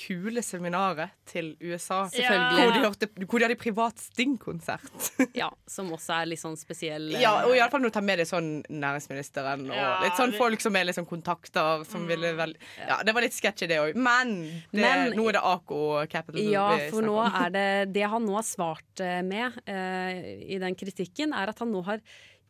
kule 0.00 0.40
seminaret 0.42 1.10
til 1.28 1.50
USA. 1.60 2.06
Selvfølgelig. 2.08 2.62
Hvor 2.64 2.72
de, 2.72 2.80
hørte, 2.86 3.08
hvor 3.26 3.38
de 3.42 3.46
hadde 3.46 3.56
privat 3.60 4.00
Sting-konsert. 4.00 5.10
Ja, 5.40 5.50
Som 5.68 5.90
også 5.94 6.14
er 6.22 6.30
litt 6.30 6.40
sånn 6.40 6.56
spesiell. 6.58 7.10
eh, 7.14 7.20
Ja, 7.22 7.34
og 7.44 7.52
iallfall 7.56 7.82
når 7.84 7.92
du 7.92 7.96
tar 7.98 8.06
med 8.06 8.22
deg 8.22 8.28
sånn 8.30 8.48
næringsministeren 8.72 9.66
og 9.68 9.76
Ja, 9.76 9.90
litt 10.04 10.16
sånn 10.18 10.32
folk 10.38 10.64
som 10.64 10.78
er 10.80 10.88
litt 10.88 10.96
sånn 10.98 11.08
kontakter 11.10 11.84
som 11.88 12.06
ville 12.08 12.32
vel 12.38 12.56
Ja, 12.80 13.00
det 13.06 13.14
var 13.16 13.26
litt 13.26 13.36
sketchy, 13.36 13.68
det 13.70 13.78
òg. 13.82 13.94
Men, 14.00 14.34
det, 14.72 14.80
Men- 14.80 15.14
nå 15.18 15.28
er 15.28 15.38
det 15.38 15.44
Ako 15.52 15.82
Capital 16.10 16.42
Ja, 16.50 16.66
for 16.90 17.04
nå 17.06 17.18
er 17.28 17.54
det 17.54 17.68
Det 17.94 18.08
han 18.10 18.24
nå 18.26 18.34
har 18.38 18.46
svart 18.48 19.04
eh, 19.04 19.20
med 19.26 19.60
uh, 19.68 20.10
i 20.50 20.58
den 20.62 20.74
kritikken, 20.78 21.32
er 21.36 21.52
at 21.52 21.58
han 21.62 21.70
nå 21.72 21.84
har 21.86 22.00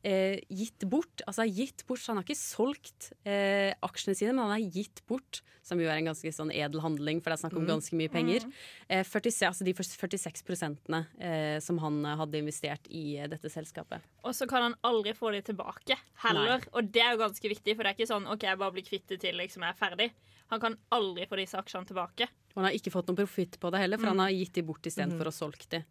eh, 0.02 0.38
gitt 0.48 0.84
bort 0.88 1.22
Altså 1.26 1.44
gitt 1.48 1.84
bort, 1.86 2.00
så 2.00 2.12
han 2.12 2.20
har 2.20 2.24
ikke 2.24 2.38
solgt 2.38 3.12
eh, 3.28 3.74
aksjene 3.84 4.16
sine, 4.16 4.32
men 4.32 4.44
han 4.46 4.54
har 4.56 4.70
gitt 4.72 5.02
bort, 5.06 5.42
som 5.62 5.78
jo 5.80 5.86
er 5.90 5.98
en 6.00 6.08
ganske 6.08 6.32
sånn 6.32 6.50
edel 6.54 6.80
handling, 6.80 7.20
for 7.20 7.30
det 7.30 7.38
er 7.38 7.42
snakk 7.44 7.56
om 7.58 7.66
Mm. 7.66 7.68
ganske 7.74 7.96
mye 8.00 8.10
penger. 8.10 8.46
Mm. 8.46 8.52
Eh, 8.88 9.04
46, 9.04 9.46
altså 9.50 9.64
de 9.64 9.74
46 9.74 10.42
prosentene 10.46 11.06
eh, 11.20 11.58
som 11.60 11.78
han 11.78 12.00
hadde 12.04 12.38
investert 12.40 12.88
i 12.90 13.18
eh, 13.18 13.28
dette 13.28 13.50
selskapet. 13.52 14.00
Og 14.24 14.34
så 14.34 14.48
kan 14.48 14.62
han 14.70 14.74
aldri 14.82 15.12
få 15.14 15.32
de 15.36 15.42
tilbake 15.42 15.96
heller. 16.24 16.58
Nei. 16.58 16.72
Og 16.72 16.90
det 16.90 17.02
er 17.04 17.12
jo 17.14 17.22
ganske 17.26 17.48
viktig, 17.52 17.76
for 17.76 17.84
det 17.84 17.92
er 17.92 17.98
ikke 18.00 18.10
sånn 18.12 18.26
OK, 18.32 18.42
jeg 18.48 18.58
bare 18.58 18.72
blir 18.72 18.88
kvitt 18.88 19.06
det 19.08 19.20
til 19.20 19.36
liksom 19.36 19.62
jeg 19.68 19.76
er 19.76 19.80
ferdig. 19.80 20.10
Han 20.50 20.58
kan 20.60 20.74
aldri 20.90 21.28
få 21.30 21.36
disse 21.38 21.54
aksjene 21.60 21.86
tilbake. 21.86 22.26
Og 22.50 22.56
han 22.58 22.64
har 22.66 22.74
ikke 22.74 22.90
fått 22.90 23.06
noen 23.06 23.20
profitt 23.20 23.60
på 23.62 23.70
det 23.70 23.78
heller, 23.84 23.98
for 24.00 24.06
Mm. 24.10 24.16
han 24.16 24.24
har 24.26 24.32
gitt 24.34 24.52
de 24.54 24.62
bort 24.66 24.82
istedenfor 24.82 25.28
mm. 25.28 25.30
å 25.30 25.36
solgt 25.36 25.68
de. 25.70 25.84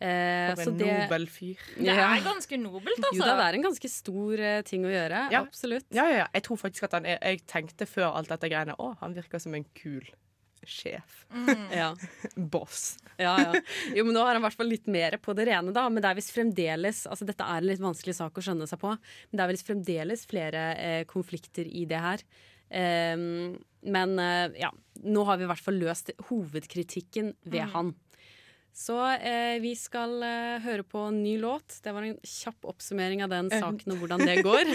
Eh, 0.00 0.54
For 0.56 0.68
en 0.72 0.76
det- 0.78 0.86
nobel 1.04 1.26
fyr. 1.30 1.60
Det 1.78 1.88
er 1.94 2.20
ganske 2.24 2.58
nobelt, 2.60 2.98
altså. 2.98 3.14
Jo 3.16 3.24
da, 3.24 3.36
det 3.38 3.44
er 3.46 3.54
en 3.60 3.62
ganske 3.68 3.88
stor 3.90 4.40
uh, 4.42 4.62
ting 4.66 4.84
å 4.84 4.90
gjøre. 4.90 5.20
Ja. 5.32 5.40
Absolutt. 5.46 5.86
Ja, 5.94 6.04
ja, 6.10 6.16
ja. 6.24 6.26
Jeg 6.34 6.42
tror 6.48 6.58
faktisk 6.60 6.82
at 6.88 6.92
han 6.98 7.06
er 7.06 7.18
Jeg 7.22 7.44
tenkte 7.46 7.86
før 7.86 8.10
alt 8.18 8.28
dette 8.28 8.50
greiene 8.50 8.74
Å, 8.76 8.96
han 9.00 9.14
virker 9.14 9.38
som 9.40 9.54
en 9.54 9.64
kul 9.74 10.02
sjef. 10.66 11.26
Ja. 11.70 11.94
Boss. 12.36 12.96
Ja, 13.18 13.36
ja. 13.38 13.60
Jo, 13.94 14.04
men 14.04 14.14
nå 14.16 14.20
har 14.24 14.32
han 14.34 14.42
i 14.42 14.44
hvert 14.46 14.56
fall 14.56 14.66
litt 14.72 14.86
mer 14.88 15.16
på 15.22 15.34
det 15.36 15.46
rene, 15.46 15.72
da. 15.76 15.86
Men 15.88 16.02
det 16.02 16.10
er 16.10 16.16
visst 16.18 16.32
fremdeles 16.34 17.04
Altså, 17.06 17.24
dette 17.28 17.44
er 17.44 17.60
en 17.62 17.68
litt 17.68 17.80
vanskelig 17.84 18.14
sak 18.16 18.34
å 18.40 18.44
skjønne 18.44 18.66
seg 18.66 18.80
på, 18.80 18.90
men 18.96 19.36
det 19.38 19.44
er 19.44 19.52
visst 19.52 19.68
fremdeles 19.68 20.24
flere 20.26 20.62
eh, 20.80 21.04
konflikter 21.04 21.68
i 21.68 21.84
det 21.86 22.00
her. 22.00 22.24
Um, 22.74 23.58
men 23.84 24.18
eh, 24.18 24.56
ja, 24.58 24.70
nå 25.04 25.22
har 25.28 25.36
vi 25.38 25.44
i 25.44 25.50
hvert 25.52 25.62
fall 25.62 25.76
løst 25.78 26.10
hovedkritikken 26.30 27.34
ved 27.44 27.60
Mm. 27.68 27.70
han. 27.76 27.94
Så 28.74 28.96
eh, 29.14 29.60
vi 29.62 29.70
skal 29.78 30.16
eh, 30.26 30.56
høre 30.64 30.82
på 30.82 30.98
en 31.06 31.20
ny 31.22 31.36
låt. 31.38 31.76
Det 31.84 31.92
var 31.94 32.02
en 32.02 32.16
kjapp 32.26 32.66
oppsummering 32.72 33.22
av 33.22 33.30
den 33.30 33.46
saken 33.52 33.94
og 33.94 34.00
hvordan 34.02 34.24
det 34.26 34.40
går. 34.42 34.66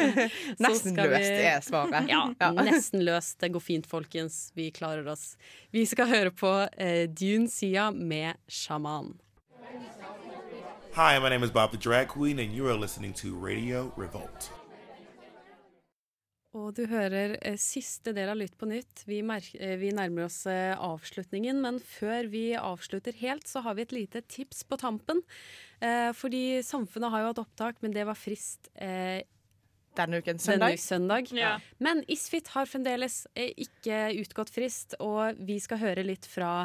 Nesten 0.64 0.94
løst 0.94 1.26
vi... 1.26 1.48
er 1.50 1.64
svaret. 1.66 2.06
Ja, 2.12 2.28
Ja. 2.38 2.52
nesten 2.54 3.02
løst. 3.02 3.40
Det 3.42 3.50
går 3.56 3.60
fint, 3.64 3.90
folkens. 3.90 4.52
Vi 4.54 4.68
klarer 4.70 5.08
oss. 5.10 5.34
Vi 5.74 5.82
skal 5.90 6.06
høre 6.12 6.30
på 6.30 6.52
eh, 6.78 7.08
Dune 7.10 7.50
Sia 7.50 7.90
med 7.90 8.38
Shaman. 8.46 9.16
Hi, 10.94 11.18
my 11.18 11.28
name 11.28 11.42
is 11.42 11.50
Bob 11.50 11.70
the 11.72 11.78
Drag 11.78 12.08
Queen, 12.08 12.38
and 12.38 12.54
you 12.54 12.66
are 12.68 12.78
listening 12.78 13.12
to 13.14 13.34
Radio 13.34 13.92
Revolt. 13.96 14.50
Og 16.58 16.72
du 16.74 16.82
hører 16.90 17.36
eh, 17.46 17.54
siste 17.60 18.10
del 18.14 18.30
av 18.32 18.38
Lytt 18.40 18.56
på 18.58 18.66
nytt. 18.66 19.04
Vi, 19.06 19.20
eh, 19.22 19.76
vi 19.78 19.92
nærmer 19.94 20.26
oss 20.26 20.42
eh, 20.50 20.72
avslutningen, 20.74 21.60
men 21.62 21.78
før 21.78 22.26
vi 22.32 22.56
avslutter 22.58 23.14
helt, 23.20 23.46
så 23.46 23.62
har 23.62 23.78
vi 23.78 23.86
et 23.86 23.94
lite 23.94 24.24
tips 24.26 24.64
på 24.66 24.80
tampen. 24.80 25.22
Eh, 25.78 26.10
fordi 26.16 26.60
Samfunnet 26.66 27.14
har 27.14 27.22
jo 27.22 27.30
hatt 27.30 27.44
opptak, 27.44 27.78
men 27.84 27.94
det 27.94 28.06
var 28.08 28.18
frist 28.18 28.66
eh, 28.74 29.22
Denne 29.94 30.18
uken 30.18 30.38
denne 30.38 30.42
søndag. 30.42 30.74
uke 30.74 30.82
søndag. 30.82 31.32
Ja. 31.38 31.54
Men 31.78 32.02
Isfit 32.10 32.50
har 32.56 32.66
fremdeles 32.66 33.22
eh, 33.38 33.54
ikke 33.54 34.08
utgått 34.18 34.50
frist, 34.50 34.98
og 34.98 35.38
vi 35.38 35.60
skal 35.62 35.84
høre 35.86 36.06
litt 36.06 36.26
fra 36.26 36.64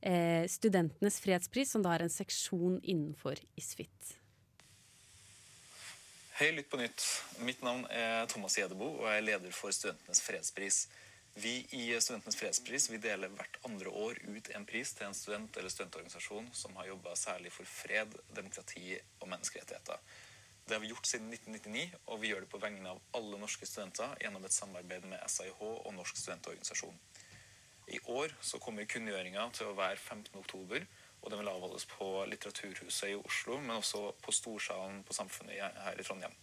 eh, 0.00 0.48
Studentenes 0.48 1.20
fredspris, 1.20 1.76
som 1.76 1.84
da 1.84 1.92
er 1.92 2.08
en 2.08 2.12
seksjon 2.12 2.80
innenfor 2.80 3.44
Isfit. 3.60 4.16
Hei, 6.36 6.50
Lytt 6.52 6.68
på 6.68 6.76
nytt. 6.76 7.00
Mitt 7.48 7.62
navn 7.64 7.86
er 7.88 8.26
Thomas 8.28 8.58
Gjedebo, 8.58 8.90
og 8.98 9.06
jeg 9.08 9.22
er 9.22 9.24
leder 9.24 9.54
for 9.56 9.72
Studentenes 9.72 10.18
fredspris. 10.20 10.82
Vi 11.32 11.62
i 11.72 11.86
Studentenes 11.96 12.36
fredspris 12.36 12.90
vi 12.92 12.98
deler 13.00 13.32
hvert 13.32 13.56
andre 13.64 13.88
år 13.88 14.20
ut 14.26 14.50
en 14.52 14.66
pris 14.68 14.92
til 14.92 15.06
en 15.06 15.16
student 15.16 15.56
eller 15.56 15.72
studentorganisasjon 15.72 16.50
som 16.52 16.76
har 16.76 16.90
jobba 16.90 17.14
særlig 17.16 17.54
for 17.54 17.64
fred, 17.64 18.12
demokrati 18.36 18.98
og 19.22 19.30
menneskerettigheter. 19.32 20.04
Det 20.66 20.76
har 20.76 20.84
vi 20.84 20.92
gjort 20.92 21.08
siden 21.08 21.32
1999, 21.32 22.04
og 22.04 22.20
vi 22.20 22.34
gjør 22.34 22.44
det 22.44 22.52
på 22.52 22.60
vegne 22.66 22.92
av 22.92 23.00
alle 23.16 23.40
norske 23.40 23.70
studenter 23.70 24.12
gjennom 24.20 24.44
et 24.44 24.58
samarbeid 24.60 25.08
med 25.08 25.24
SIH 25.24 25.64
og 25.64 25.88
Norsk 25.96 26.20
studentorganisasjon. 26.20 27.00
I 27.96 28.02
år 28.12 28.36
så 28.44 28.60
kommer 28.60 28.84
kunngjøringa 28.84 29.48
til 29.56 29.72
å 29.72 29.78
være 29.80 29.96
15. 29.96 30.84
og 31.26 31.32
den 31.32 31.40
vil 31.42 31.48
avholdes 31.50 31.88
på 31.90 32.06
Litteraturhuset 32.30 33.10
i 33.10 33.16
Oslo, 33.18 33.56
men 33.58 33.80
også 33.80 34.12
på 34.22 34.30
Storsalen 34.30 35.00
på 35.02 35.14
Samfunnet 35.16 35.58
her 35.58 35.98
i 35.98 36.04
Trondheim. 36.06 36.36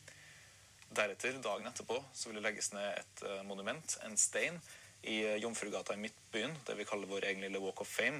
Deretter, 0.92 1.38
dagen 1.42 1.70
etterpå, 1.70 2.02
så 2.12 2.28
vil 2.28 2.42
det 2.42 2.44
legges 2.44 2.74
ned 2.76 2.90
et 3.00 3.24
eh, 3.24 3.46
monument, 3.48 3.96
en 4.04 4.18
stein, 4.20 4.60
i 5.08 5.22
eh, 5.24 5.38
Jomfrugata 5.40 5.96
i 5.96 6.02
Midtbyen, 6.04 6.58
det 6.68 6.76
vi 6.76 6.88
kaller 6.90 7.08
vår 7.08 7.30
egen 7.30 7.46
lille 7.46 7.64
Walk 7.64 7.80
of 7.82 7.88
Fame, 7.88 8.20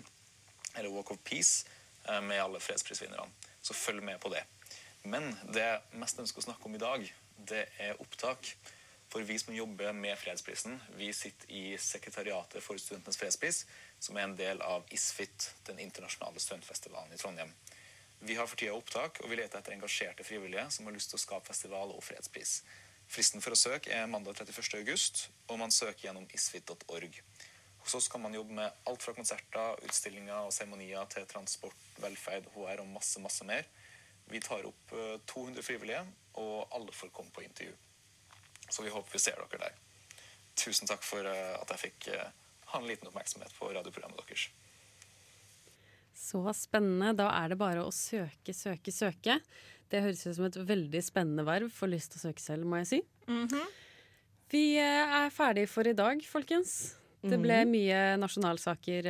eller 0.78 0.96
Walk 0.96 1.12
of 1.12 1.20
Peace, 1.28 1.68
eh, 2.08 2.22
med 2.24 2.40
alle 2.40 2.64
fredsprisvinnerne. 2.64 3.28
Så 3.62 3.76
følg 3.76 4.00
med 4.04 4.24
på 4.24 4.32
det. 4.32 4.46
Men 5.04 5.34
det 5.52 5.68
jeg 5.68 6.00
mest 6.00 6.24
ønsker 6.24 6.40
å 6.40 6.48
snakke 6.48 6.72
om 6.72 6.80
i 6.80 6.82
dag, 6.82 7.06
det 7.52 7.66
er 7.84 8.00
opptak. 8.00 8.56
For 9.14 9.22
vi 9.22 9.36
som 9.38 9.54
jobber 9.54 9.94
med 9.94 10.18
fredsprisen, 10.18 10.80
vi 10.98 11.12
sitter 11.14 11.52
i 11.54 11.78
sekretariatet 11.78 12.64
for 12.66 12.82
Studentenes 12.82 13.20
fredspris, 13.22 13.60
som 14.02 14.18
er 14.18 14.26
en 14.26 14.34
del 14.34 14.64
av 14.66 14.88
ISFIT, 14.90 15.52
den 15.68 15.84
internasjonale 15.84 16.42
studentfestivalen 16.42 17.14
i 17.14 17.20
Trondheim. 17.22 17.52
Vi 18.26 18.40
har 18.40 18.50
for 18.50 18.58
tida 18.58 18.74
opptak, 18.74 19.22
og 19.22 19.30
vi 19.30 19.38
leter 19.38 19.60
etter 19.60 19.76
engasjerte 19.76 20.26
frivillige 20.26 20.66
som 20.74 20.90
har 20.90 20.98
lyst 20.98 21.14
til 21.14 21.20
å 21.20 21.22
skape 21.28 21.46
festival 21.52 21.94
og 21.94 22.02
fredspris. 22.02 22.56
Fristen 23.06 23.46
for 23.46 23.54
å 23.54 23.62
søke 23.62 23.94
er 23.94 24.10
mandag 24.10 24.42
31. 24.42 24.80
august, 24.82 25.28
og 25.46 25.62
man 25.62 25.78
søker 25.78 26.08
gjennom 26.08 26.26
isfit.org. 26.34 27.22
Hos 27.86 27.98
oss 28.02 28.10
kan 28.10 28.26
man 28.26 28.34
jobbe 28.34 28.58
med 28.64 28.84
alt 28.90 29.06
fra 29.06 29.14
konserter, 29.14 29.78
utstillinger 29.86 30.48
og 30.50 30.58
seremonier 30.58 31.06
til 31.14 31.30
transport, 31.30 31.90
velferd, 32.02 32.50
HR 32.58 32.82
og 32.82 32.94
masse, 32.98 33.22
masse 33.22 33.46
mer. 33.46 33.70
Vi 34.26 34.42
tar 34.42 34.66
opp 34.74 34.98
eh, 34.98 35.18
200 35.30 35.70
frivillige, 35.70 36.06
og 36.42 36.64
alle 36.74 36.98
får 36.98 37.14
komme 37.14 37.30
på 37.30 37.46
intervju. 37.46 37.78
Så 38.74 38.82
vi 38.86 38.90
håper 38.94 39.14
vi 39.14 39.22
ser 39.22 39.38
dere 39.38 39.60
der. 39.68 39.76
Tusen 40.58 40.90
takk 40.90 41.04
for 41.06 41.26
eh, 41.30 41.54
at 41.60 41.70
jeg 41.76 41.82
fikk 41.88 42.08
eh, 42.16 42.32
ha 42.74 42.80
en 42.82 42.88
liten 42.90 43.10
oppmerksomhet 43.12 43.54
på 43.60 43.70
radioprogrammet 43.76 44.24
deres. 44.26 44.48
Så 46.18 46.42
spennende. 46.58 47.14
Da 47.20 47.28
er 47.44 47.54
det 47.54 47.60
bare 47.62 47.84
å 47.86 47.92
søke, 47.94 48.54
søke, 48.56 48.94
søke. 48.94 49.40
Det 49.92 50.02
høres 50.02 50.24
ut 50.26 50.38
som 50.40 50.48
et 50.48 50.58
veldig 50.58 51.02
spennende 51.06 51.46
verv. 51.46 51.70
Får 51.74 51.92
lyst 51.92 52.14
til 52.16 52.22
å 52.22 52.26
søke 52.32 52.42
selv, 52.42 52.66
må 52.70 52.80
jeg 52.82 52.90
si. 52.96 53.02
Vi 54.54 54.64
eh, 54.82 55.16
er 55.22 55.34
ferdig 55.34 55.68
for 55.70 55.88
i 55.90 55.96
dag, 55.98 56.22
folkens. 56.30 56.96
Det 57.24 57.38
ble 57.40 57.62
Mhm. 57.64 57.70
mye 57.72 58.00
nasjonalsaker, 58.20 59.06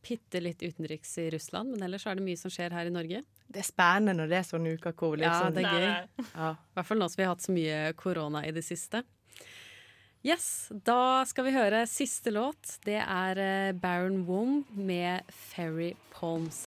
bitte 0.00 0.40
litt 0.40 0.62
utenriks 0.64 1.10
i 1.20 1.26
Russland, 1.34 1.74
men 1.74 1.82
ellers 1.84 2.06
er 2.08 2.14
det 2.16 2.24
mye 2.24 2.38
som 2.40 2.50
skjer 2.50 2.72
her 2.72 2.86
i 2.88 2.94
Norge. 2.94 3.20
Det 3.50 3.64
er 3.64 3.66
spennende 3.66 4.14
når 4.14 4.30
det 4.30 4.36
er 4.38 4.44
sånne 4.46 4.74
uker 4.78 4.94
hvor 4.94 5.16
Ja, 5.18 5.30
liksom 5.30 5.56
det 5.56 5.64
er 5.66 5.72
gøy. 5.74 6.26
Ja. 6.34 6.50
I 6.54 6.78
hvert 6.78 6.86
fall 6.90 7.00
nå 7.02 7.08
som 7.10 7.18
vi 7.18 7.26
har 7.26 7.34
hatt 7.34 7.46
så 7.46 7.54
mye 7.54 7.80
korona 7.98 8.44
i 8.46 8.52
det 8.54 8.62
siste. 8.66 9.02
Yes, 10.20 10.68
da 10.84 11.24
skal 11.24 11.46
vi 11.46 11.54
høre 11.54 11.86
siste 11.88 12.28
låt. 12.34 12.74
Det 12.84 12.98
er 13.00 13.38
eh, 13.40 13.72
Baron 13.72 14.26
Womb 14.28 14.68
med 14.76 15.24
'Fairy 15.32 15.94
Palms'. 16.12 16.58